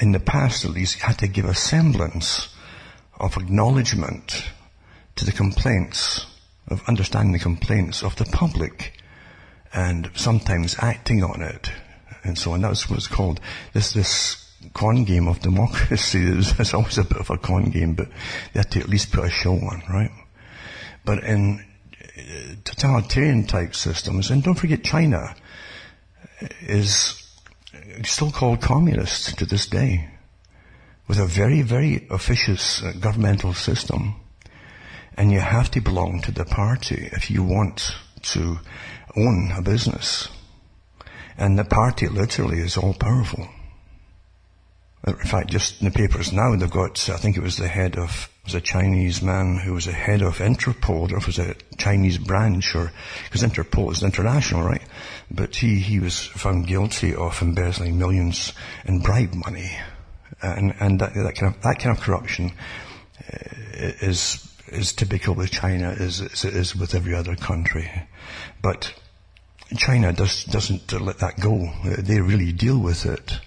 [0.00, 2.48] in the past at least, had to give a semblance
[3.20, 4.50] of acknowledgement
[5.14, 6.26] to the complaints
[6.66, 9.00] of understanding the complaints of the public
[9.72, 11.70] and sometimes acting on it
[12.24, 12.62] and so on.
[12.62, 13.40] That's what it's called.
[13.72, 14.47] This, this
[14.78, 16.22] con game of democracy
[16.58, 18.08] is always a bit of a con game, but
[18.52, 20.10] they have to at least put a show on, right?
[21.04, 21.64] But in
[22.16, 25.34] uh, totalitarian type systems, and don't forget China
[26.60, 27.24] is
[28.04, 30.08] still called communist to this day
[31.08, 34.14] with a very, very officious uh, governmental system
[35.16, 38.60] and you have to belong to the party if you want to
[39.16, 40.28] own a business.
[41.36, 43.48] And the party literally is all powerful.
[45.06, 47.96] In fact, just in the papers now, they've got, I think it was the head
[47.96, 51.38] of, it was a Chinese man who was a head of Interpol, or it was
[51.38, 52.92] a Chinese branch, or,
[53.24, 54.82] because Interpol is international, right?
[55.30, 58.52] But he, he was found guilty of embezzling millions
[58.84, 59.70] in bribe money.
[60.42, 62.52] And, and that, that kind of, that kind of corruption
[63.32, 67.90] uh, is is typical with China as, as with every other country.
[68.62, 68.92] But
[69.76, 71.72] China does, doesn't let that go.
[71.84, 73.40] They really deal with it.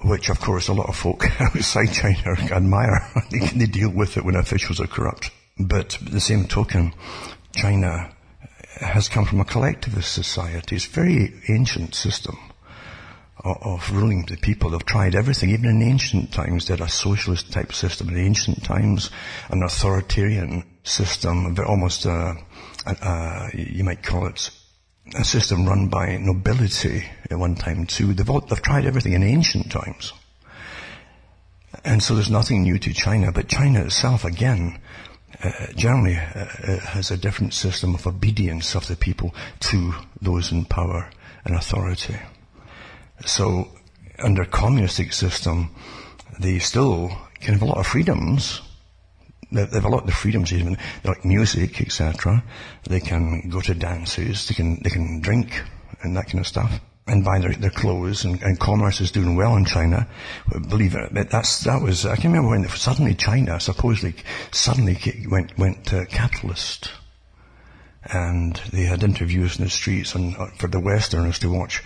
[0.00, 3.08] Which of course a lot of folk outside China admire.
[3.30, 5.30] they, they deal with it when officials are corrupt.
[5.58, 6.94] But the same token,
[7.54, 8.10] China
[8.80, 10.76] has come from a collectivist society.
[10.76, 12.38] It's a very ancient system
[13.44, 14.70] of ruling the people.
[14.70, 15.50] They've tried everything.
[15.50, 18.08] Even in ancient times, they had a socialist type system.
[18.08, 19.10] In ancient times,
[19.50, 22.36] an authoritarian system, almost a,
[22.86, 24.50] a, a, you might call it
[25.14, 28.14] a system run by nobility at one time too.
[28.14, 30.12] They've, all, they've tried everything in ancient times.
[31.84, 34.78] And so there's nothing new to China, but China itself, again,
[35.42, 40.52] uh, generally uh, uh has a different system of obedience of the people to those
[40.52, 41.10] in power
[41.44, 42.16] and authority.
[43.24, 43.68] So
[44.18, 45.74] under communistic system,
[46.38, 47.10] they still
[47.40, 48.60] can have a lot of freedoms.
[49.52, 52.42] They have a lot of freedoms even, like music, etc.
[52.84, 55.62] They can go to dances, they can, they can drink
[56.02, 59.34] and that kind of stuff and buy their, their clothes and, and, commerce is doing
[59.34, 60.06] well in China.
[60.68, 64.14] Believe it, that's, that was, I can remember when suddenly China supposedly
[64.52, 64.98] suddenly
[65.28, 66.90] went, went uh, capitalist.
[68.04, 71.82] And they had interviews in the streets and, uh, for the Westerners to watch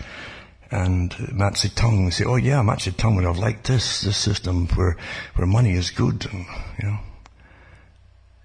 [0.71, 4.97] and Mao Zedong say, oh yeah, Mao Zedong would have liked this, this system where,
[5.35, 6.45] where money is good and,
[6.81, 6.99] you know.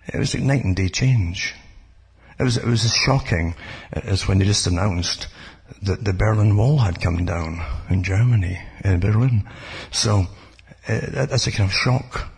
[0.07, 1.55] It was like night and day change.
[2.39, 3.55] It was, it was as shocking
[3.93, 5.29] as when they just announced
[5.83, 9.49] that the Berlin Wall had come down in Germany, in Berlin.
[9.91, 10.27] So,
[10.89, 12.31] uh, that's a kind of shock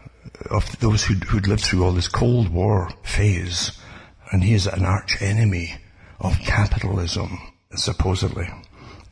[0.50, 3.72] of those who'd, who'd lived through all this Cold War phase.
[4.30, 5.76] And he is an arch enemy
[6.20, 7.38] of capitalism,
[7.74, 8.48] supposedly.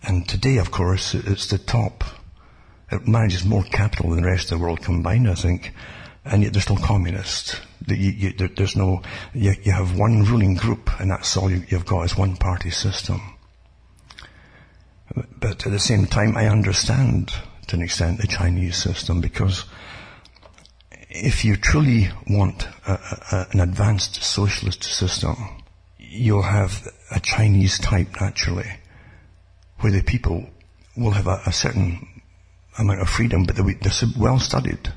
[0.03, 2.05] And today, of course, it's the top.
[2.91, 5.73] It manages more capital than the rest of the world combined, I think.
[6.25, 7.61] And yet they're still communist.
[7.87, 9.03] You, you, there, there's no,
[9.35, 12.71] you, you, have one ruling group and that's all you, you've got is one party
[12.71, 13.21] system.
[15.15, 17.33] But at the same time, I understand
[17.67, 19.65] to an extent the Chinese system because
[21.11, 25.37] if you truly want a, a, an advanced socialist system,
[25.99, 28.71] you'll have a Chinese type naturally,
[29.81, 30.47] where the people
[30.97, 32.23] will have a, a certain
[32.79, 34.93] amount of freedom, but they're well studied,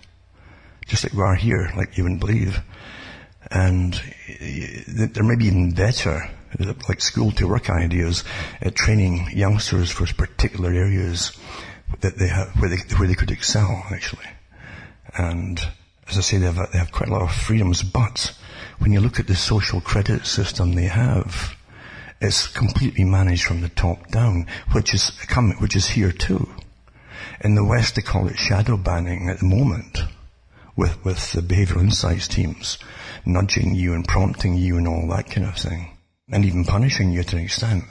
[0.88, 2.60] just like we are here, like you wouldn't believe.
[3.52, 4.00] And
[4.88, 6.30] there may be even better,
[6.90, 8.24] like school to work ideas,
[8.62, 11.32] at training youngsters for particular areas
[12.02, 14.26] that they have, where they, where they could excel, actually.
[15.18, 15.60] And
[16.08, 18.36] as I say, they have, they have quite a lot of freedoms, but
[18.80, 21.56] when you look at the social credit system they have,
[22.22, 25.12] it's completely managed from the top down, which is
[25.60, 26.50] which is here too.
[27.42, 30.00] In the West, they call it shadow banning at the moment,
[30.76, 32.78] with with the behavioural insights teams
[33.26, 35.98] nudging you and prompting you and all that kind of thing,
[36.30, 37.84] and even punishing you to an extent.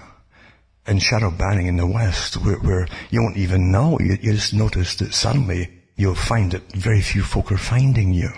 [0.87, 4.53] And shadow banning in the West, where, where you won't even know, you, you just
[4.53, 8.29] notice that suddenly you'll find that very few folk are finding you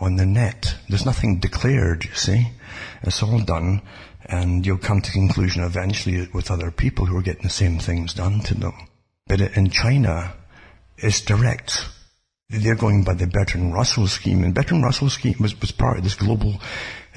[0.00, 0.74] on the net.
[0.88, 2.48] There's nothing declared, you see.
[3.02, 3.82] It's all done
[4.28, 8.14] and you'll come to conclusion eventually with other people who are getting the same things
[8.14, 8.74] done to them.
[9.26, 10.34] But in China,
[10.98, 11.86] it's direct.
[12.48, 16.04] They're going by the Bertrand Russell scheme, and Bertrand Russell scheme was, was part of
[16.04, 16.60] this global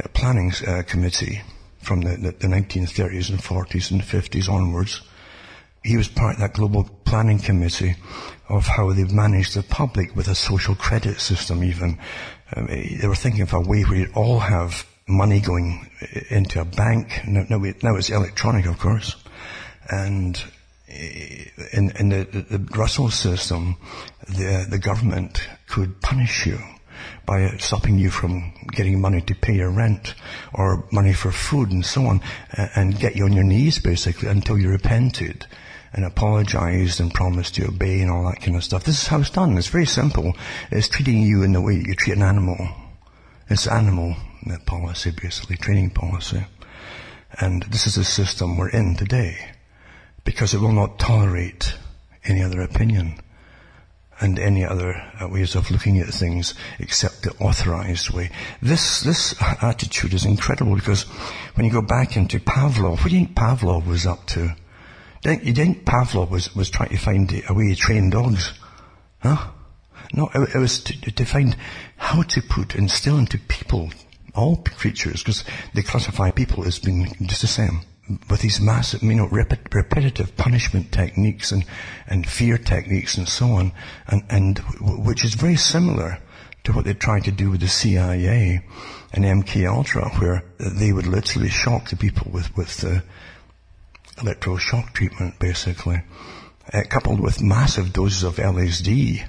[0.04, 1.42] uh, planning uh, committee
[1.84, 5.02] from the, the, the 1930s and 40s and 50s onwards.
[5.84, 7.96] He was part of that global planning committee
[8.50, 12.00] of how they've managed the public with a social credit system even.
[12.56, 15.92] Um, they were thinking of a way where you'd all have money going
[16.32, 17.22] into a bank.
[17.28, 19.16] Now, now, we, now it's electronic, of course.
[19.92, 20.44] And
[20.90, 23.78] Eh, in, in the, the, the Russell system,
[24.28, 26.58] the, the government could punish you
[27.26, 30.16] by stopping you from getting money to pay your rent
[30.54, 32.22] or money for food and so on
[32.76, 35.46] and get you on your knees basically until you repented
[35.94, 38.84] and apologized and promised to obey and all that kind of stuff.
[38.84, 39.58] This is how it's done.
[39.58, 40.36] It's very simple.
[40.72, 42.58] It's treating you in the way you treat an animal.
[43.48, 44.16] It's animal
[44.50, 46.46] uh, policy, basically, training policy.
[47.40, 49.52] And this is the system we're in today
[50.24, 51.76] because it will not tolerate
[52.26, 53.20] any other opinion
[54.20, 58.30] and any other uh, ways of looking at things except the authorized way.
[58.62, 61.04] This, this attitude is incredible because
[61.56, 64.56] when you go back into Pavlov, what do you think Pavlov was up to?
[65.24, 68.54] You think Pavlov was, was trying to find a way to train dogs?
[69.22, 69.52] Huh?
[70.14, 71.56] No, it, it was to, to find
[71.98, 73.92] how to put, instill into people,
[74.34, 75.44] all creatures, because
[75.74, 77.82] they classify people as being just the same,
[78.30, 81.66] with these massive, you know, repet- repetitive punishment techniques and,
[82.08, 83.72] and fear techniques and so on,
[84.08, 86.20] and, and w- which is very similar
[86.64, 88.62] to what they tried to do with the CIA
[89.14, 93.04] and MK Ultra, where they would literally shock the people with, with the
[94.18, 96.02] electroshock treatment, basically,
[96.74, 99.26] uh, coupled with massive doses of LSD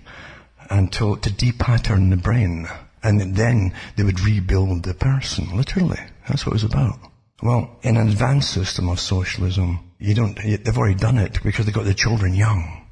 [0.69, 2.69] until to depattern the brain.
[3.03, 6.01] And then they would rebuild the person, literally.
[6.29, 7.10] That's what it was about.
[7.43, 11.75] Well, in an advanced system of socialism, you don't, they've already done it because they've
[11.75, 12.87] got the children young.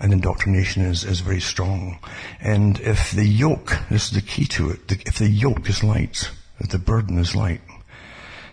[0.00, 2.00] And indoctrination is, is very strong.
[2.40, 6.30] And if the yoke, this is the key to it, if the yoke is light,
[6.58, 7.60] if the burden is light,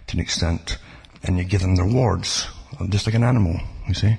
[0.08, 0.78] to an extent,
[1.24, 2.48] and you give them the rewards,
[2.90, 4.18] just like an animal, you see,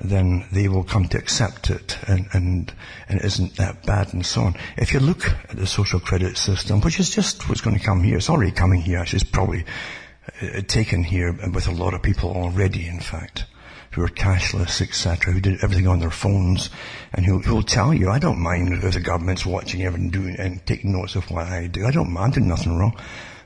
[0.00, 2.74] then they will come to accept it and, and,
[3.08, 4.56] and it isn't that bad and so on.
[4.76, 8.02] If you look at the social credit system, which is just what's going to come
[8.02, 10.03] here, it's already coming here, it's probably uh,
[10.40, 13.44] Uh, taken here with a lot of people already, in fact,
[13.92, 16.70] who are cashless, etc., who did everything on their phones,
[17.12, 20.64] and who will tell you, I don't mind if the government's watching everything doing and
[20.64, 21.84] taking notes of what I do.
[21.84, 22.98] I don't mind, doing nothing wrong.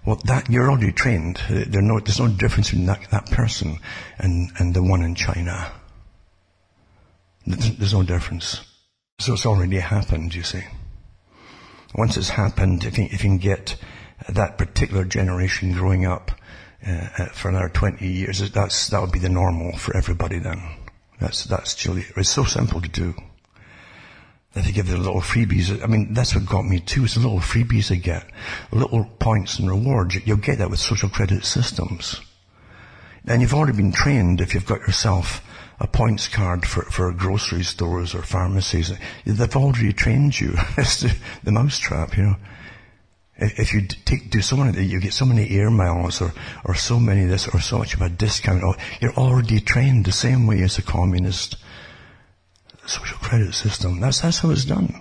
[0.07, 1.43] Well, that, you're already trained.
[1.51, 3.79] Uh, no, there's no difference between that, that person
[4.19, 5.73] and, and the one in China.
[7.45, 8.61] There's no difference.
[9.19, 10.63] So it's already happened, you see.
[11.95, 13.77] Once it's happened, if you, if you can get
[14.29, 16.31] that particular generation growing up
[16.87, 20.63] uh, uh for another 20 years, that's, that would be the normal for everybody then.
[21.21, 23.15] That's, that's truly, it's so simple to do.
[24.55, 25.83] they give the little freebies.
[25.83, 28.25] I mean, that's what got me too, is the little freebies they get.
[28.71, 30.25] Little points and rewards.
[30.27, 32.21] You'll get that with social credit systems.
[33.27, 35.43] And you've already been trained if you've got yourself
[35.81, 38.93] a points card for, for grocery stores or pharmacies.
[39.25, 40.55] They've already trained you.
[40.77, 42.37] it's the, the mousetrap, you know.
[43.39, 46.33] If you take, do so many, you get so many air miles or,
[46.65, 48.65] or so many this or so much of a discount,
[49.01, 51.57] you're already trained the same way as a communist
[52.87, 54.01] social credit system.
[54.01, 54.93] That's, that's how it's done.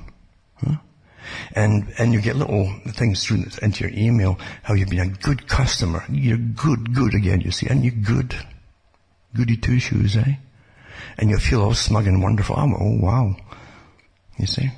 [0.58, 0.76] Huh?
[1.56, 5.48] And, and you get little things through into your email, how you've been a good
[5.48, 6.04] customer.
[6.10, 8.36] You're good, good again, you see, and you're good.
[9.34, 10.36] Goody two shoes, eh?
[11.18, 12.56] And you feel all smug and wonderful.
[12.58, 13.36] Oh, oh wow.
[14.38, 14.70] You see?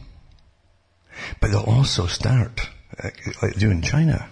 [1.42, 2.70] But they'll also start,
[3.04, 4.30] like they do in China,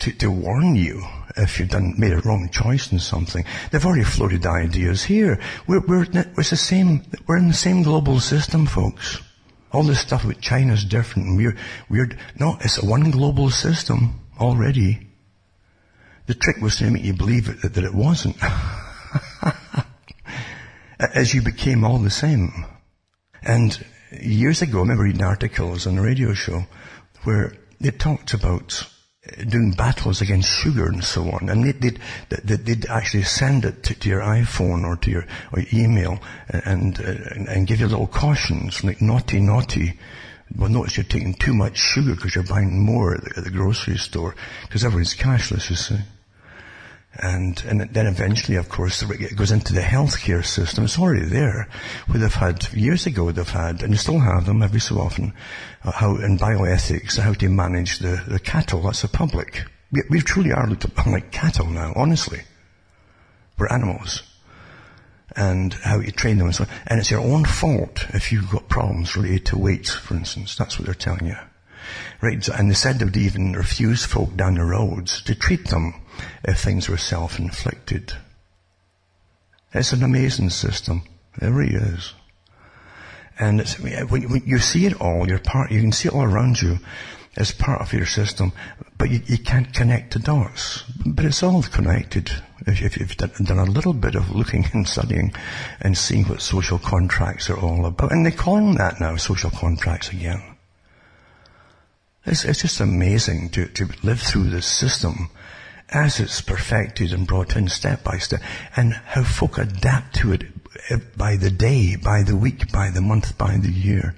[0.00, 1.02] to, to warn you
[1.36, 3.44] if you've done, made a wrong choice in something.
[3.70, 5.40] They've already floated ideas here.
[5.66, 9.20] We're, we're, it's the same, we're in the same global system, folks.
[9.72, 11.36] All this stuff with China's different.
[11.36, 11.56] We're,
[11.88, 15.06] we're, no, it's a one global system already.
[16.26, 18.36] The trick was to make you believe it, that, that it wasn't.
[20.98, 22.66] As you became all the same.
[23.42, 23.78] And
[24.20, 26.64] years ago, I remember reading articles on a radio show
[27.24, 28.86] where they talked about
[29.26, 31.48] uh, doing battles against sugar and so on.
[31.48, 35.64] And they'd, they'd, they'd actually send it to, to, your iPhone or to your or
[35.72, 36.18] email
[36.48, 39.98] and, uh, and, and give you little cautions like naughty, naughty.
[40.56, 43.50] Well, notice you're taking too much sugar because you're buying more at the, at the
[43.50, 45.98] grocery store because everyone's cashless, you see.
[47.18, 50.84] And, and then eventually, of course, it goes into the healthcare system.
[50.84, 51.68] It's already there.
[52.06, 55.32] Where they've had, years ago they've had, and you still have them every so often,
[55.82, 58.82] uh, how, in bioethics, how to manage the, the cattle.
[58.82, 59.64] That's the public.
[59.90, 62.42] We, we truly are looked upon like cattle now, honestly.
[63.58, 64.22] We're animals.
[65.34, 66.70] And how you train them and so on.
[66.86, 70.54] And it's your own fault if you've got problems related to weight, for instance.
[70.54, 71.36] That's what they're telling you.
[72.20, 72.46] Right?
[72.48, 75.94] And they said they would even refuse folk down the roads to treat them
[76.44, 78.12] if things were self-inflicted.
[79.72, 81.02] It's an amazing system.
[81.40, 82.14] It really is.
[83.38, 86.60] And it's, when, you see it all, you're part, you can see it all around
[86.60, 86.78] you
[87.36, 88.52] as part of your system,
[88.98, 90.84] but you, you can't connect the dots.
[91.06, 92.30] But it's all connected
[92.66, 95.32] if, if you've done, a little bit of looking and studying
[95.80, 98.12] and seeing what social contracts are all about.
[98.12, 100.42] And they're calling that now social contracts again.
[102.26, 105.30] It's, it's just amazing to, to live through this system
[105.90, 108.40] as it's perfected and brought in step by step,
[108.76, 110.44] and how folk adapt to it
[110.90, 114.14] eh, by the day, by the week, by the month, by the year,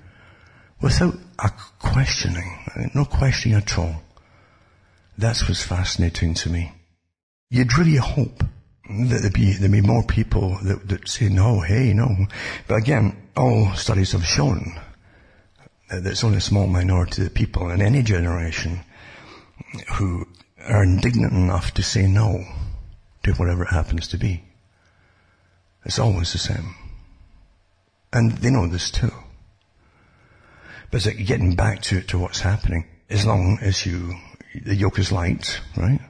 [0.81, 4.03] without a questioning, eh, no questioning at all.
[5.17, 6.73] That's what's fascinating to me.
[7.51, 8.45] You'd really hope
[8.89, 12.27] that there be, there be more people that, that say no, hey, no.
[12.67, 14.79] But again, all studies have shown
[15.89, 18.81] that it's only a small minority of people in any generation
[19.95, 20.27] who
[20.67, 22.45] are indignant enough to say no
[23.23, 24.43] to whatever it happens to be.
[25.85, 26.75] It's always the same.
[28.13, 29.13] And they know this too.
[30.91, 32.87] But it's like getting back to, to what's happening.
[33.09, 34.15] As long as you,
[34.65, 36.01] the yoke is light, right?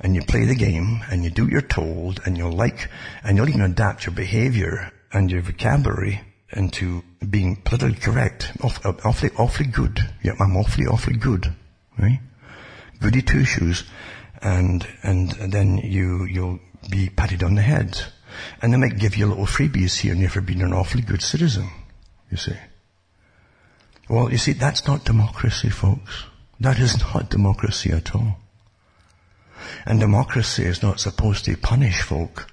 [0.00, 2.88] And you play the game and you do what you're told and you'll like,
[3.24, 6.20] and you'll even adapt your behavior and your vocabulary
[6.52, 8.52] into being politically correct.
[8.62, 10.00] awfully, awfully good.
[10.22, 11.54] Yeah, I'm awfully, awfully good.
[11.98, 12.20] Right?
[13.00, 13.84] Goody two shoes,
[14.40, 18.00] and and then you you'll be patted on the head,
[18.62, 21.22] and they might give you little freebies here and there for being an awfully good
[21.22, 21.68] citizen.
[22.30, 22.56] You see.
[24.08, 26.24] Well, you see, that's not democracy, folks.
[26.60, 28.38] That is not democracy at all.
[29.84, 32.50] And democracy is not supposed to punish folk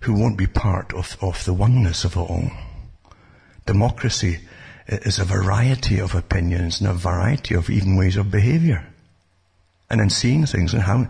[0.00, 2.50] who won't be part of, of the oneness of it all.
[3.66, 4.38] Democracy
[4.86, 8.87] is a variety of opinions and a variety of even ways of behavior
[9.90, 11.06] and then seeing things and how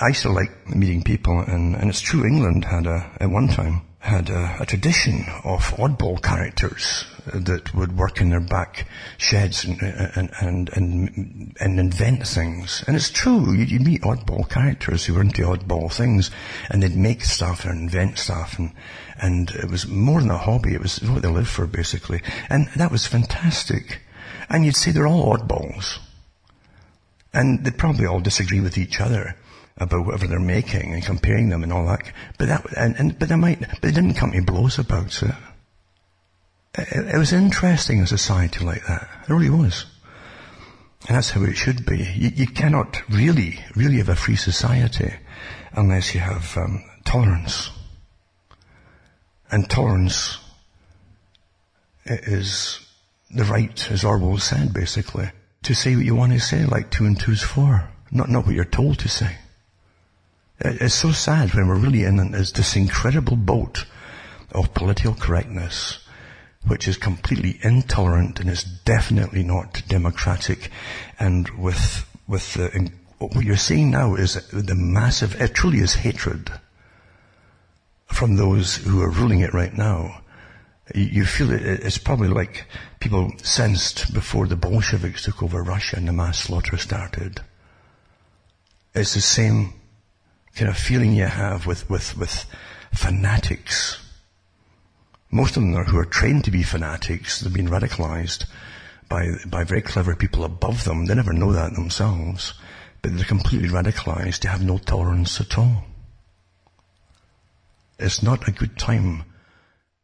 [0.00, 3.82] I still like meeting people and, and it's true England had a, at one time,
[3.98, 9.82] had a, a, tradition of oddball characters that would work in their back sheds and,
[9.82, 12.84] and, and, and, and invent things.
[12.86, 16.30] And it's true, you, you meet oddball characters who were into oddball things
[16.70, 18.72] and they'd make stuff and invent stuff and,
[19.20, 22.22] and it was more than a hobby, it was what they lived for basically.
[22.48, 24.00] And that was fantastic.
[24.48, 25.98] And you'd say they're all oddballs.
[27.38, 29.36] And they'd probably all disagree with each other
[29.76, 32.02] about whatever they're making and comparing them and all that.
[32.36, 35.34] But that, and, and but they might, but they didn't come to blows about it.
[36.74, 39.08] It, it was interesting a society like that.
[39.22, 39.84] It really was.
[41.06, 41.98] And that's how it should be.
[41.98, 45.14] You, you cannot really, really have a free society
[45.74, 47.70] unless you have um, tolerance.
[49.52, 50.38] And tolerance
[52.04, 52.84] is
[53.30, 55.30] the right, as Orwell said, basically,
[55.62, 58.54] to say what you want to say, like two and two's four, not, not what
[58.54, 59.36] you're told to say.
[60.60, 63.84] It's so sad when we're really in this incredible boat
[64.50, 66.04] of political correctness,
[66.66, 70.70] which is completely intolerant and is definitely not democratic.
[71.18, 76.50] And with, with the, what you're seeing now is the massive, it truly is hatred
[78.06, 80.22] from those who are ruling it right now.
[80.94, 82.66] You feel it, it's probably like
[83.00, 87.40] people sensed before the Bolsheviks took over Russia and the mass slaughter started.
[88.94, 89.74] It's the same
[90.54, 92.46] kind of feeling you have with, with, with
[92.92, 94.02] fanatics.
[95.30, 97.40] Most of them are who are trained to be fanatics.
[97.40, 98.46] They've been radicalized
[99.08, 101.06] by, by very clever people above them.
[101.06, 102.54] They never know that themselves,
[103.02, 105.84] but they're completely radicalized They have no tolerance at all.
[107.98, 109.24] It's not a good time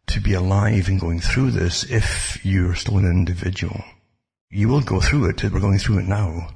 [0.07, 3.82] to be alive and going through this if you're still an individual.
[4.50, 5.42] You will go through it.
[5.42, 6.48] We're going through it now.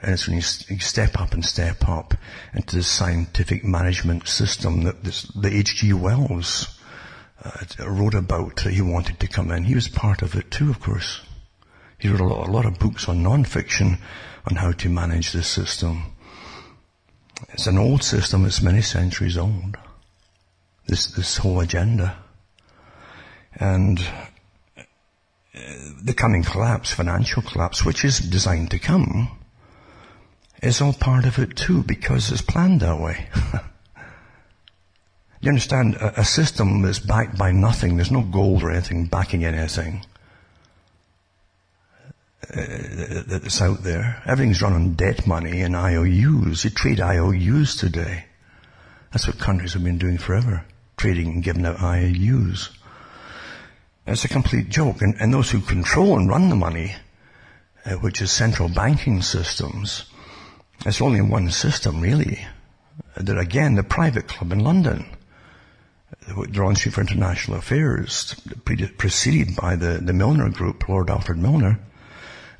[0.00, 2.14] And it's when you step up and step up
[2.54, 5.92] into the scientific management system that this, the H.G.
[5.92, 6.78] Wells
[7.42, 7.50] uh,
[7.86, 9.64] wrote about he wanted to come in.
[9.64, 11.22] He was part of it too, of course.
[11.98, 13.98] He wrote a lot, a lot of books on non-fiction
[14.48, 16.04] on how to manage this system.
[17.50, 18.44] It's an old system.
[18.44, 19.76] It's many centuries old.
[20.86, 22.16] This, this whole agenda.
[23.60, 24.00] And
[24.76, 24.82] uh,
[26.02, 29.38] the coming collapse, financial collapse, which is designed to come,
[30.62, 33.26] is all part of it too because it's planned that way.
[35.40, 35.96] you understand?
[35.96, 40.04] A, system that's backed by nothing, there's no gold or anything backing anything
[42.54, 44.22] uh, that's out there.
[44.26, 46.64] Everything's run on debt money and IOUs.
[46.64, 48.24] You trade IOUs today.
[49.12, 50.64] That's what countries have been doing forever.
[50.96, 52.70] Trading and giving out IOUs.
[54.08, 55.02] It's a complete joke.
[55.02, 56.94] And, and those who control and run the money,
[57.84, 60.06] uh, which is central banking systems,
[60.86, 62.46] it's only one system really.
[63.16, 65.04] That again, the private club in London,
[66.26, 68.34] the Royal Institute for International Affairs,
[68.96, 71.78] preceded by the, the Milner Group, Lord Alfred Milner,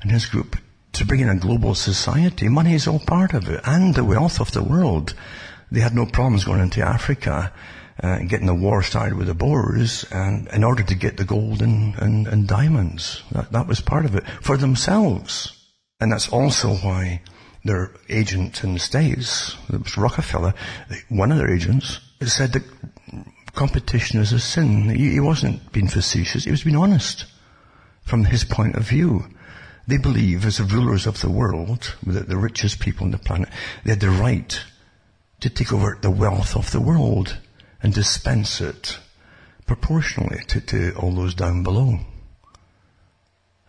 [0.01, 0.55] and his group,
[0.93, 2.47] to bring in a global society.
[2.47, 5.15] Money is all part of it, and the wealth of the world.
[5.71, 7.51] They had no problems going into Africa
[8.01, 11.61] uh, getting the war started with the Boers and in order to get the gold
[11.61, 13.23] and, and, and diamonds.
[13.31, 15.55] That, that was part of it for themselves.
[15.99, 17.21] And that's also why
[17.63, 20.53] their agent in the States, it was Rockefeller,
[21.09, 22.63] one of their agents, said that
[23.53, 24.89] competition is a sin.
[24.89, 27.25] He, he wasn't being facetious, he was being honest
[28.03, 29.25] from his point of view.
[29.87, 33.49] They believe as the rulers of the world, the, the richest people on the planet,
[33.83, 34.61] they had the right
[35.41, 37.37] to take over the wealth of the world
[37.81, 38.99] and dispense it
[39.65, 41.99] proportionally to, to all those down below.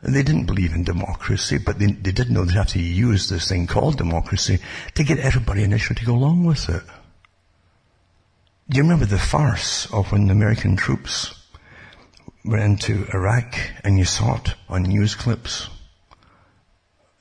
[0.02, 3.28] And they didn't believe in democracy, but they, they did know they'd have to use
[3.28, 4.58] this thing called democracy
[4.94, 6.82] to get everybody initially to go along with it.
[8.70, 11.34] Do you remember the farce of when the American troops
[12.44, 13.54] went into Iraq
[13.84, 15.68] and you saw it on news clips?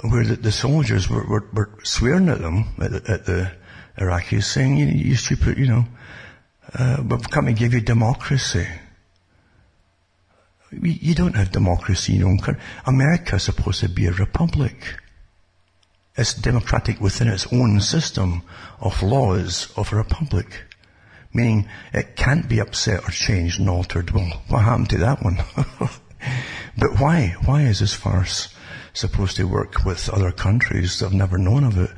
[0.02, 3.52] Where the, the soldiers were, were, were, swearing at them, at, at the
[3.98, 5.86] Iraqis, saying, you, you stupid, you know,
[6.74, 8.68] uh, we've come to give you democracy.
[10.72, 12.62] You don't have democracy in your own country.
[12.86, 14.76] America is supposed to be a republic.
[16.16, 18.44] It's democratic within its own system
[18.80, 20.64] of laws of a republic.
[21.34, 24.12] Meaning it can't be upset or changed and altered.
[24.12, 25.38] Well, what happened to that one?
[26.78, 27.36] but why?
[27.46, 28.54] Why is this farce
[28.94, 31.92] supposed to work with other countries that have never known of it?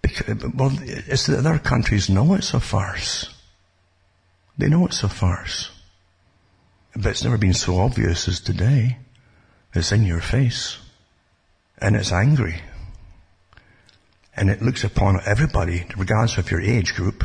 [0.00, 3.34] Because, well, it's that other countries know it's a farce.
[4.58, 5.70] They know it's a farce.
[6.94, 8.98] But it's never been so obvious as today.
[9.72, 10.78] It's in your face.
[11.80, 12.60] And it's angry.
[14.36, 17.24] And it looks upon everybody, regardless of your age group,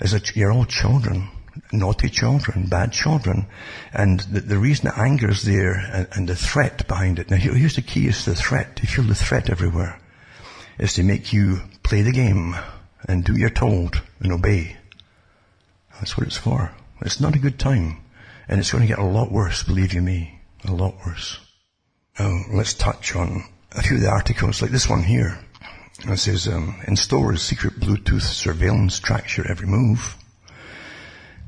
[0.00, 1.28] as that you're all children,
[1.72, 3.46] naughty children, bad children.
[3.92, 7.30] And the, the reason the anger is there and, and, the threat behind it.
[7.30, 8.78] Now here's the key is the threat.
[8.82, 10.00] You feel the threat everywhere.
[10.78, 12.54] Is to make you play the game
[13.08, 14.77] and do what you're told and obey.
[15.98, 16.72] That's what it's for.
[17.00, 17.98] It's not a good time.
[18.48, 20.40] And it's going to get a lot worse, believe you me.
[20.64, 21.38] A lot worse.
[22.18, 25.38] Now, let's touch on a few of the articles, like this one here.
[26.00, 30.16] It says, um, in stores, secret Bluetooth surveillance tracks your every move.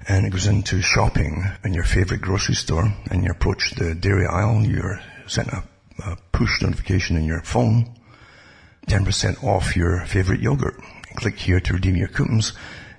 [0.09, 4.27] And it goes into shopping in your favorite grocery store, and you approach the dairy
[4.27, 5.63] aisle, you're sent a,
[6.05, 7.95] a push notification in your phone,
[8.89, 10.81] 10% off your favorite yogurt.
[11.17, 12.53] Click here to redeem your coupons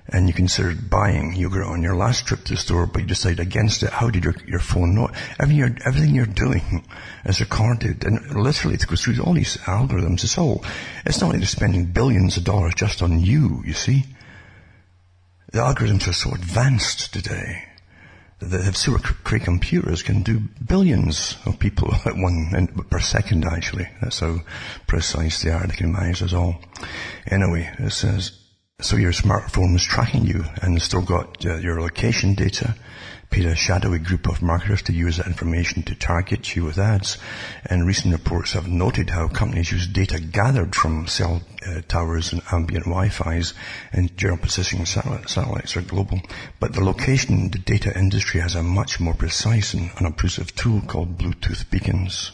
[0.08, 3.40] and you considered buying yogurt on your last trip to the store, but you decided
[3.40, 5.10] against it, how did your, your phone know?
[5.38, 6.84] Everything you're, everything you're doing
[7.24, 10.24] is recorded, and literally it goes through all these algorithms.
[10.24, 10.64] It's all,
[11.06, 14.04] it's not like they're spending billions of dollars just on you, you see.
[15.52, 17.68] The algorithms are so advanced today
[18.40, 23.88] that have super great computers can do billions of people at one per second actually.
[24.00, 24.40] That's how
[24.86, 25.66] precise they are.
[25.66, 26.60] They can manage us all.
[27.30, 28.41] Anyway, it says,
[28.82, 32.74] so your smartphone is tracking you and still got uh, your location data,
[33.30, 37.16] paid a shadowy group of marketers to use that information to target you with ads.
[37.64, 42.42] And recent reports have noted how companies use data gathered from cell uh, towers and
[42.50, 43.54] ambient Wi-Fi's
[43.92, 46.20] and general positioning satellites, satellites are global.
[46.58, 51.18] But the location, the data industry has a much more precise and unobtrusive tool called
[51.18, 52.32] Bluetooth beacons.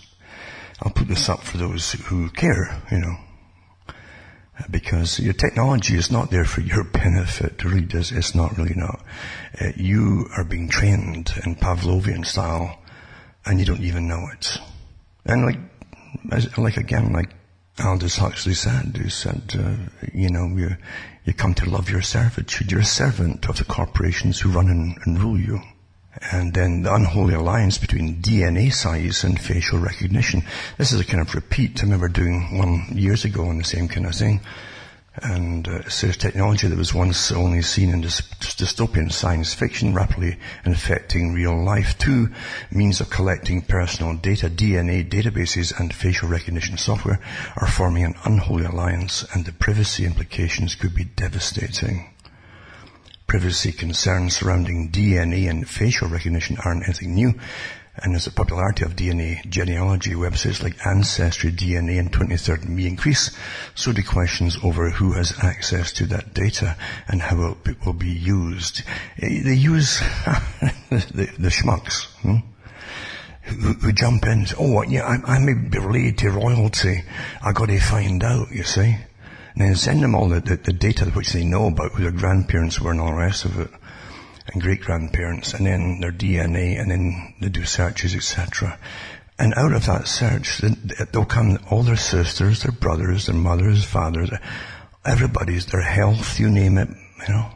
[0.83, 3.17] I'll put this up for those who care, you know
[4.71, 7.53] because your technology is not there for your benefit.
[7.53, 8.13] It really does.
[8.13, 9.03] It's not really not.
[9.61, 12.79] Uh, you are being trained in Pavlovian style,
[13.47, 14.59] and you don't even know it.
[15.25, 17.31] And like, like again, like
[17.79, 19.77] Aldous Huxley said, he said, uh,
[20.13, 20.77] you know, you
[21.25, 22.73] you come to love your servitude.
[22.73, 25.61] You're a servant of the corporations who run and, and rule you.
[26.21, 30.43] And then the unholy alliance between DNA size and facial recognition.
[30.77, 31.81] This is a kind of repeat.
[31.81, 34.41] I remember doing one years ago on the same kind of thing.
[35.23, 40.39] And uh, it says technology that was once only seen in dystopian science fiction rapidly
[40.65, 41.99] infecting real life.
[41.99, 42.29] Two
[42.71, 47.21] means of collecting personal data, DNA databases and facial recognition software
[47.57, 52.11] are forming an unholy alliance and the privacy implications could be devastating
[53.29, 57.35] privacy concerns surrounding DNA and facial recognition aren't anything new.
[57.95, 63.37] And as the popularity of DNA genealogy websites like Ancestry, DNA, and 23andMe increase,
[63.75, 66.77] so do questions over who has access to that data
[67.07, 68.83] and how it will be used.
[69.21, 69.99] Eh, they use
[70.91, 72.07] the, the, schmucks.
[72.23, 72.37] Hmm?
[73.43, 77.03] Who, who, jump in oh, yeah, I, I may be related to royalty.
[77.45, 78.97] I gotta find out, you see.
[79.59, 82.13] And then send them all the, the, the data which they know about who their
[82.13, 83.69] grandparents were and all the rest of it,
[84.53, 88.79] and great grandparents, and then their DNA, and then they do searches, etc.
[89.37, 90.59] And out of that search,
[91.13, 94.31] they'll come all their sisters, their brothers, their mothers, fathers,
[95.05, 96.89] everybody's, their health, you name it,
[97.27, 97.51] you know,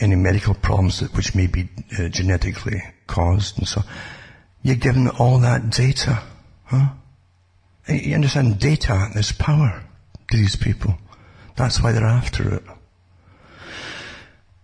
[0.00, 3.82] any medical problems which may be uh, genetically caused and so.
[4.64, 6.24] You're given all that data,
[6.64, 6.88] huh?
[7.86, 9.84] You understand data is power
[10.30, 10.98] to these people.
[11.56, 12.62] That's why they're after it.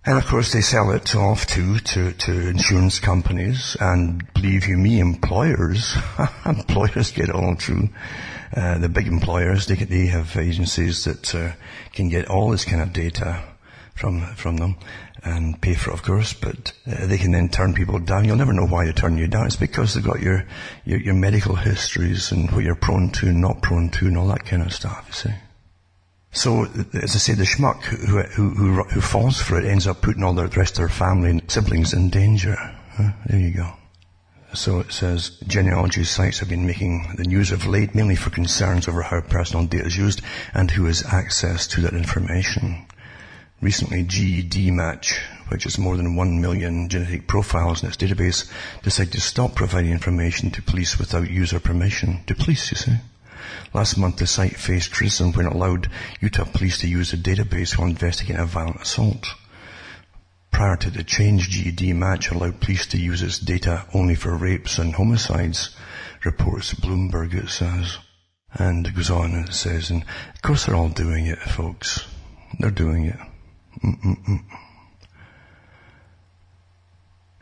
[0.05, 4.79] And of course they sell it off to, to, to insurance companies and believe you
[4.79, 5.95] me, employers,
[6.47, 7.91] employers get it all through.
[8.57, 11.53] Uh, the big employers, they, they have agencies that uh,
[11.93, 13.45] can get all this kind of data
[13.95, 14.77] from, from them
[15.23, 18.25] and pay for it, of course, but uh, they can then turn people down.
[18.25, 19.47] You'll never know why they turn you down.
[19.47, 20.47] It's because they've got your,
[20.85, 24.29] your, your medical histories and what you're prone to and not prone to and all
[24.29, 25.35] that kind of stuff, you see.
[26.33, 26.65] So,
[26.95, 30.23] as I say, the schmuck who, who, who, who falls for it ends up putting
[30.23, 32.57] all the rest of their family and siblings in danger.
[32.57, 33.11] Huh?
[33.27, 33.73] There you go.
[34.53, 38.89] So it says genealogy sites have been making the news of late mainly for concerns
[38.89, 40.23] over how personal data is used
[40.55, 42.85] and who has access to that information.
[43.61, 45.19] Recently, GEDmatch,
[45.49, 48.51] which has more than one million genetic profiles in its database,
[48.83, 52.21] decided to stop providing information to police without user permission.
[52.27, 52.97] To police, you see.
[53.73, 55.91] Last month, the site faced criticism when it allowed
[56.21, 59.27] Utah police to use the database while investigating a violent assault.
[60.51, 64.95] Prior to the change, GEDmatch allowed police to use its data only for rapes and
[64.95, 65.77] homicides,
[66.25, 67.99] reports Bloomberg, it says.
[68.53, 70.03] And it goes on and it says, and
[70.35, 72.07] of course they're all doing it, folks.
[72.59, 73.19] They're doing it.
[73.83, 74.45] Mm-mm-mm.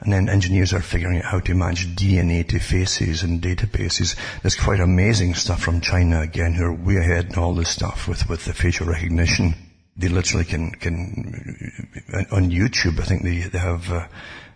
[0.00, 4.14] And then engineers are figuring out how to match DNA to faces and databases.
[4.42, 8.06] There's quite amazing stuff from China again, who are way ahead in all this stuff
[8.06, 9.54] with, with the facial recognition.
[9.96, 14.06] They literally can, can, on YouTube, I think they, they have, uh,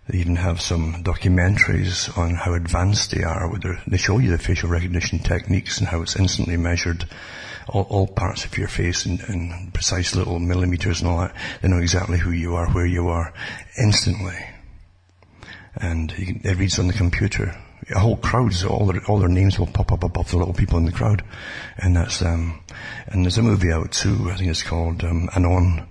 [0.09, 3.48] they even have some documentaries on how advanced they are.
[3.51, 7.06] Where they show you the facial recognition techniques and how it's instantly measured
[7.69, 11.35] all, all parts of your face in, in precise little millimeters and all that.
[11.60, 13.32] They know exactly who you are, where you are,
[13.77, 14.39] instantly
[15.74, 17.57] and it reads on the computer.
[17.94, 20.78] A whole crowd, all their, all their names will pop up above the little people
[20.78, 21.24] in the crowd.
[21.78, 22.61] And that's, um,
[23.07, 25.86] and there's a movie out too, I think it's called, um, Anon,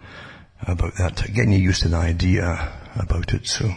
[0.61, 3.69] about that, getting you used to the idea about it, so.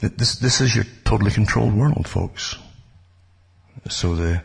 [0.00, 2.56] This, this is your totally controlled world, folks.
[3.88, 4.42] So the,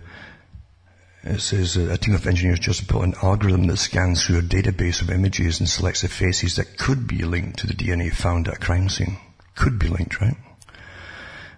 [1.24, 5.02] It says a team of engineers just built an algorithm that scans through a database
[5.02, 8.56] of images and selects the faces that could be linked to the DNA found at
[8.56, 9.18] a crime scene.
[9.58, 10.38] Could be linked, right?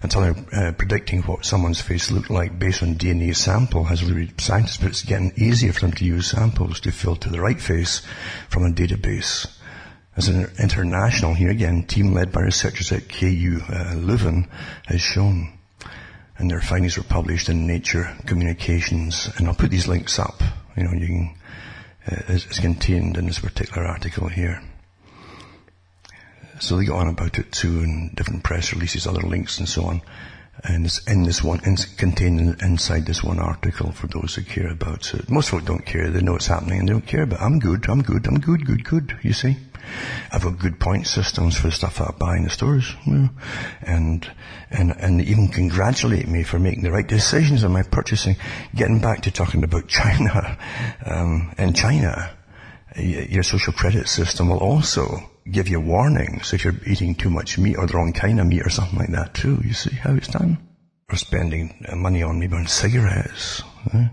[0.02, 4.32] Until they're uh, predicting what someone's face looked like based on DNA sample has really
[4.40, 8.02] scientists, but it's getting easier for them to use samples to filter the right face
[8.48, 9.46] from a database.
[10.16, 14.48] As an international, here again, team led by researchers at KU uh, Leuven
[14.88, 15.60] has shown
[16.40, 19.30] and their findings were published in Nature Communications.
[19.36, 20.42] And I'll put these links up.
[20.76, 21.36] You know, you can,
[22.08, 24.62] uh, it's contained in this particular article here.
[26.60, 29.86] So they go on about it too in different press releases, other links and so
[29.86, 30.02] on.
[30.64, 34.70] And it's in this one, in, contained inside this one article for those who care
[34.70, 35.30] about it.
[35.30, 36.10] Most folk don't care.
[36.10, 38.66] They know what's happening and they don't care, but I'm good, I'm good, I'm good,
[38.66, 39.56] good, good, you see.
[40.32, 42.94] I've got good point systems for the stuff I buy in the stores.
[43.06, 43.30] You
[43.82, 44.30] and,
[44.70, 48.36] and, and even congratulate me for making the right decisions on my purchasing.
[48.76, 50.58] Getting back to talking about China,
[51.06, 52.32] um, in China,
[52.98, 57.78] your social credit system will also give you warnings if you're eating too much meat
[57.78, 59.62] or the wrong kind of meat or something like that too.
[59.64, 60.58] You see how it's done?
[61.12, 63.64] Or spending uh, money on maybe on cigarettes.
[63.94, 64.08] Eh?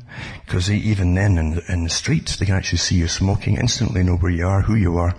[0.45, 4.03] Because even then in the, in the streets, they can actually see you smoking, instantly
[4.03, 5.15] know where you are, who you are,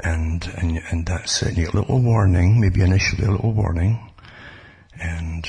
[0.00, 1.56] and, and, and that's it.
[1.56, 3.98] You get a little warning, maybe initially a little warning,
[5.00, 5.48] and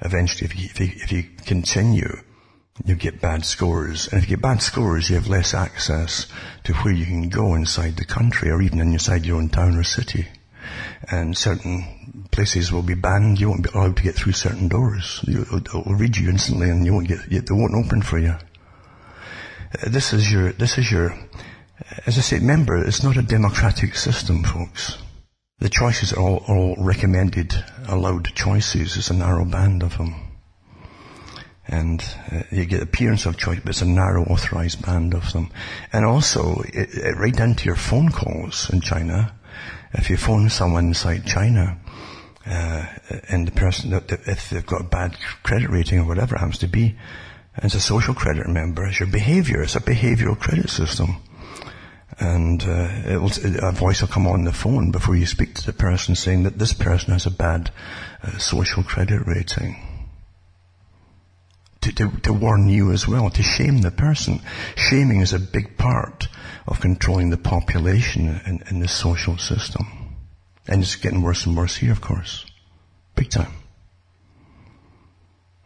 [0.00, 2.16] eventually if you, if you, if you continue,
[2.84, 4.08] you get bad scores.
[4.08, 6.26] And if you get bad scores, you have less access
[6.64, 9.84] to where you can go inside the country or even inside your own town or
[9.84, 10.28] city.
[11.10, 13.40] And certain places will be banned.
[13.40, 15.24] You won't be allowed to get through certain doors.
[15.28, 18.36] It will read you instantly and you won't get, they won't open for you.
[19.74, 23.22] Uh, this is your, this is your, uh, as I say, remember, it's not a
[23.22, 24.98] democratic system, folks.
[25.60, 27.54] The choices are all, all recommended,
[27.86, 28.96] allowed choices.
[28.96, 30.31] It's a narrow band of them.
[31.68, 35.50] And uh, you get appearance of choice, but it's a narrow authorized band of them.
[35.92, 39.34] And also, it, it, right down to your phone calls in China,
[39.92, 41.78] if you phone someone inside China,
[42.44, 42.86] uh,
[43.28, 46.66] and the person, if they've got a bad credit rating or whatever it happens to
[46.66, 46.96] be,
[47.58, 49.62] it's a social credit member, it's your behavior.
[49.62, 51.22] It's a behavioral credit system
[52.18, 53.30] and uh, will,
[53.62, 56.58] a voice will come on the phone before you speak to the person saying that
[56.58, 57.70] this person has a bad
[58.22, 59.76] uh, social credit rating.
[61.82, 64.40] To, to, to, warn you as well, to shame the person.
[64.76, 66.28] Shaming is a big part
[66.66, 70.16] of controlling the population in, in the social system.
[70.68, 72.46] And it's getting worse and worse here, of course.
[73.16, 73.52] Big time.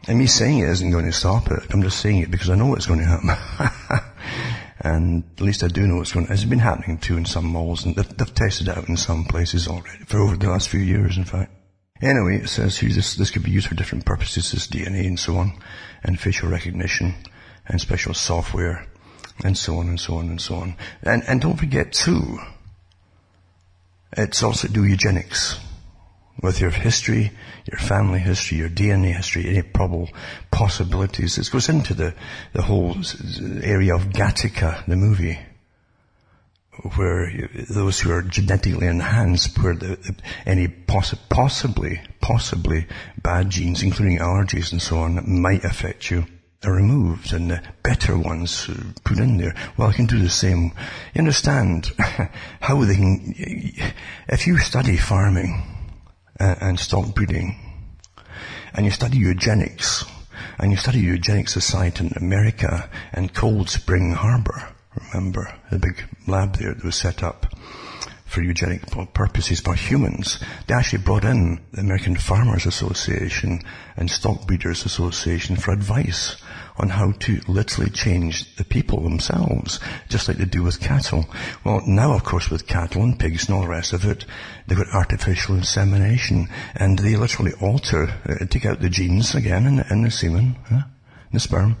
[0.07, 1.71] And me saying it isn't going to stop it.
[1.71, 4.03] I'm just saying it because I know it's going to happen.
[4.79, 6.27] And at least I do know what's going.
[6.27, 8.97] to, It's been happening too in some malls, and they've, they've tested it out in
[8.97, 11.51] some places already for over the last few years, in fact.
[11.99, 15.19] Anyway, it says here this this could be used for different purposes, this DNA and
[15.19, 15.53] so on,
[16.03, 17.15] and facial recognition,
[17.67, 18.85] and special software,
[19.43, 20.75] and so on and so on and so on.
[21.03, 22.39] And and don't forget too,
[24.13, 25.59] it's also do eugenics
[26.41, 27.31] with your history,
[27.65, 30.09] your family history, your DNA history, any probable
[30.51, 31.35] possibilities.
[31.35, 32.13] This goes into the,
[32.53, 32.95] the whole
[33.63, 35.39] area of Gattaca, the movie,
[36.95, 42.87] where those who are genetically enhanced, where the, any possi- possibly, possibly
[43.21, 46.25] bad genes, including allergies and so on, might affect you,
[46.63, 48.69] are removed and the better ones
[49.03, 49.55] put in there.
[49.77, 50.71] Well, I can do the same.
[51.13, 51.91] You understand
[52.59, 53.33] how they can,
[54.27, 55.77] if you study farming,
[56.39, 57.55] and stock breeding.
[58.73, 60.05] And you study eugenics,
[60.59, 64.76] and you study eugenics society in America and Cold Spring Harbor.
[65.13, 67.53] Remember the big lab there that was set up
[68.25, 68.81] for eugenic
[69.13, 70.39] purposes by humans.
[70.67, 73.61] They actually brought in the American Farmers Association
[73.95, 76.35] and Stock Breeders Association for advice
[76.77, 79.79] on how to literally change the people themselves,
[80.09, 81.25] just like they do with cattle.
[81.63, 84.25] Well, now of course with cattle and pigs and all the rest of it,
[84.67, 89.79] they've got artificial insemination and they literally alter, uh, take out the genes again in,
[89.89, 90.83] in the semen, in
[91.31, 91.77] the sperm,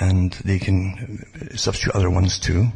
[0.00, 1.24] and they can
[1.54, 2.68] substitute other ones too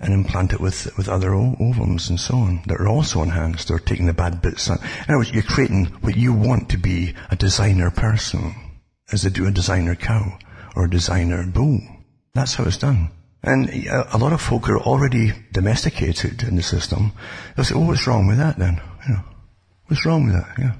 [0.00, 3.68] and implant it with, with other ovums and so on that are also enhanced.
[3.68, 4.80] They're taking the bad bits out.
[4.80, 8.54] In other words, you're creating what you want to be a designer person
[9.12, 10.38] as they do a designer cow
[10.76, 11.80] or a designer bull.
[12.34, 13.10] That's how it's done.
[13.42, 17.12] And a lot of folk are already domesticated in the system.
[17.54, 18.80] They'll say, oh, what's wrong with that then?
[19.06, 19.24] You know,
[19.86, 20.58] what's wrong with that?
[20.58, 20.74] Yeah.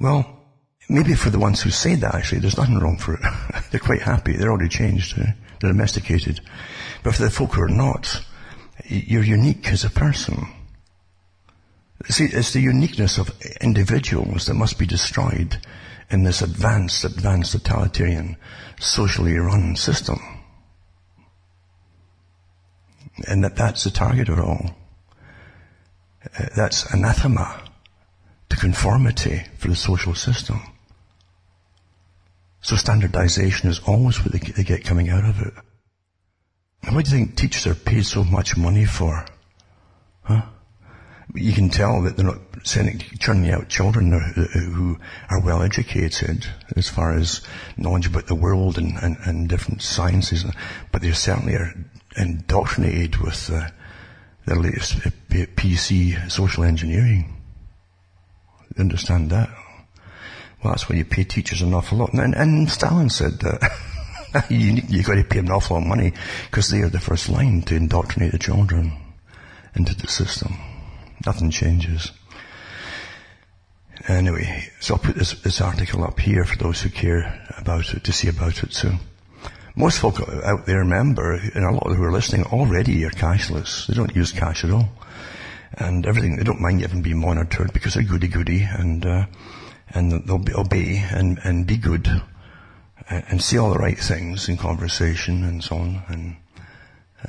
[0.00, 0.37] Well,
[0.88, 3.20] maybe for the ones who say that actually, there's nothing wrong for it.
[3.70, 4.36] They're quite happy.
[4.36, 5.16] They're already changed.
[5.16, 6.40] They're domesticated.
[7.02, 8.24] But for the folk who are not,
[8.84, 10.46] you're unique as a person.
[12.06, 15.58] See, it's the uniqueness of individuals that must be destroyed
[16.10, 18.36] in this advanced, advanced totalitarian,
[18.78, 20.18] socially run system.
[23.26, 24.76] And that that's the target of all.
[26.38, 27.62] Uh, that's anathema
[28.48, 30.60] to conformity for the social system.
[32.60, 35.54] So standardization is always what they, get coming out of it.
[36.82, 39.26] And what do you think teachers are paid so much money for?
[40.22, 40.42] Huh?
[41.34, 44.98] You can tell that they're not sending, churning out children who
[45.30, 47.42] are well educated as far as
[47.76, 50.44] knowledge about the world and, and, and different sciences,
[50.90, 51.74] but they certainly are
[52.16, 53.68] indoctrinated with uh,
[54.46, 54.94] the latest
[55.28, 57.36] PC social engineering.
[58.78, 59.50] Understand that?
[60.62, 62.12] Well, that's why you pay teachers an awful lot.
[62.14, 63.70] And, and Stalin said that
[64.50, 66.12] you, you got to pay them an awful lot of money
[66.50, 68.92] because they are the first line to indoctrinate the children
[69.74, 70.56] into the system.
[71.24, 72.10] Nothing changes.
[74.06, 78.04] Anyway, so I'll put this, this article up here for those who care about it,
[78.04, 78.72] to see about it.
[78.72, 78.92] So,
[79.76, 83.86] most folk out there remember, and a lot of who are listening already are cashless.
[83.86, 84.88] They don't use cash at all.
[85.74, 89.26] And everything, they don't mind even being monitored because they're goody goody and, uh,
[89.90, 92.22] and they'll be, obey and, and be good
[93.10, 96.02] and, say all the right things in conversation and so on.
[96.08, 96.36] And,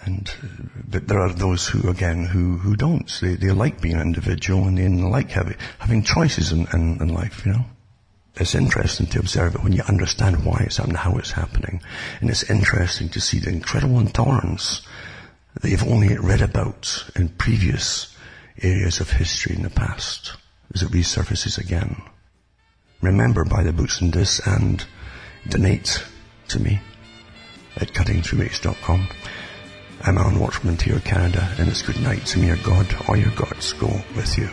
[0.03, 0.47] and, uh,
[0.89, 3.09] but there are those who, again, who, who don't.
[3.21, 7.09] They, they like being an individual and they like having, having choices in, in, in
[7.09, 7.65] life, you know.
[8.35, 11.81] It's interesting to observe it when you understand why it's happening, how it's happening.
[12.21, 14.81] And it's interesting to see the incredible intolerance
[15.61, 18.15] that you've only read about in previous
[18.61, 20.33] areas of history in the past
[20.73, 22.01] as it resurfaces again.
[23.01, 24.85] Remember, buy the books and this and
[25.47, 26.03] donate
[26.49, 26.81] to me
[27.77, 29.07] at cuttingthroughthematrix.com.
[30.01, 33.31] I'm Alan Watchman here, Canada, and it's good night to me, your God, all your
[33.31, 34.49] gods go with you.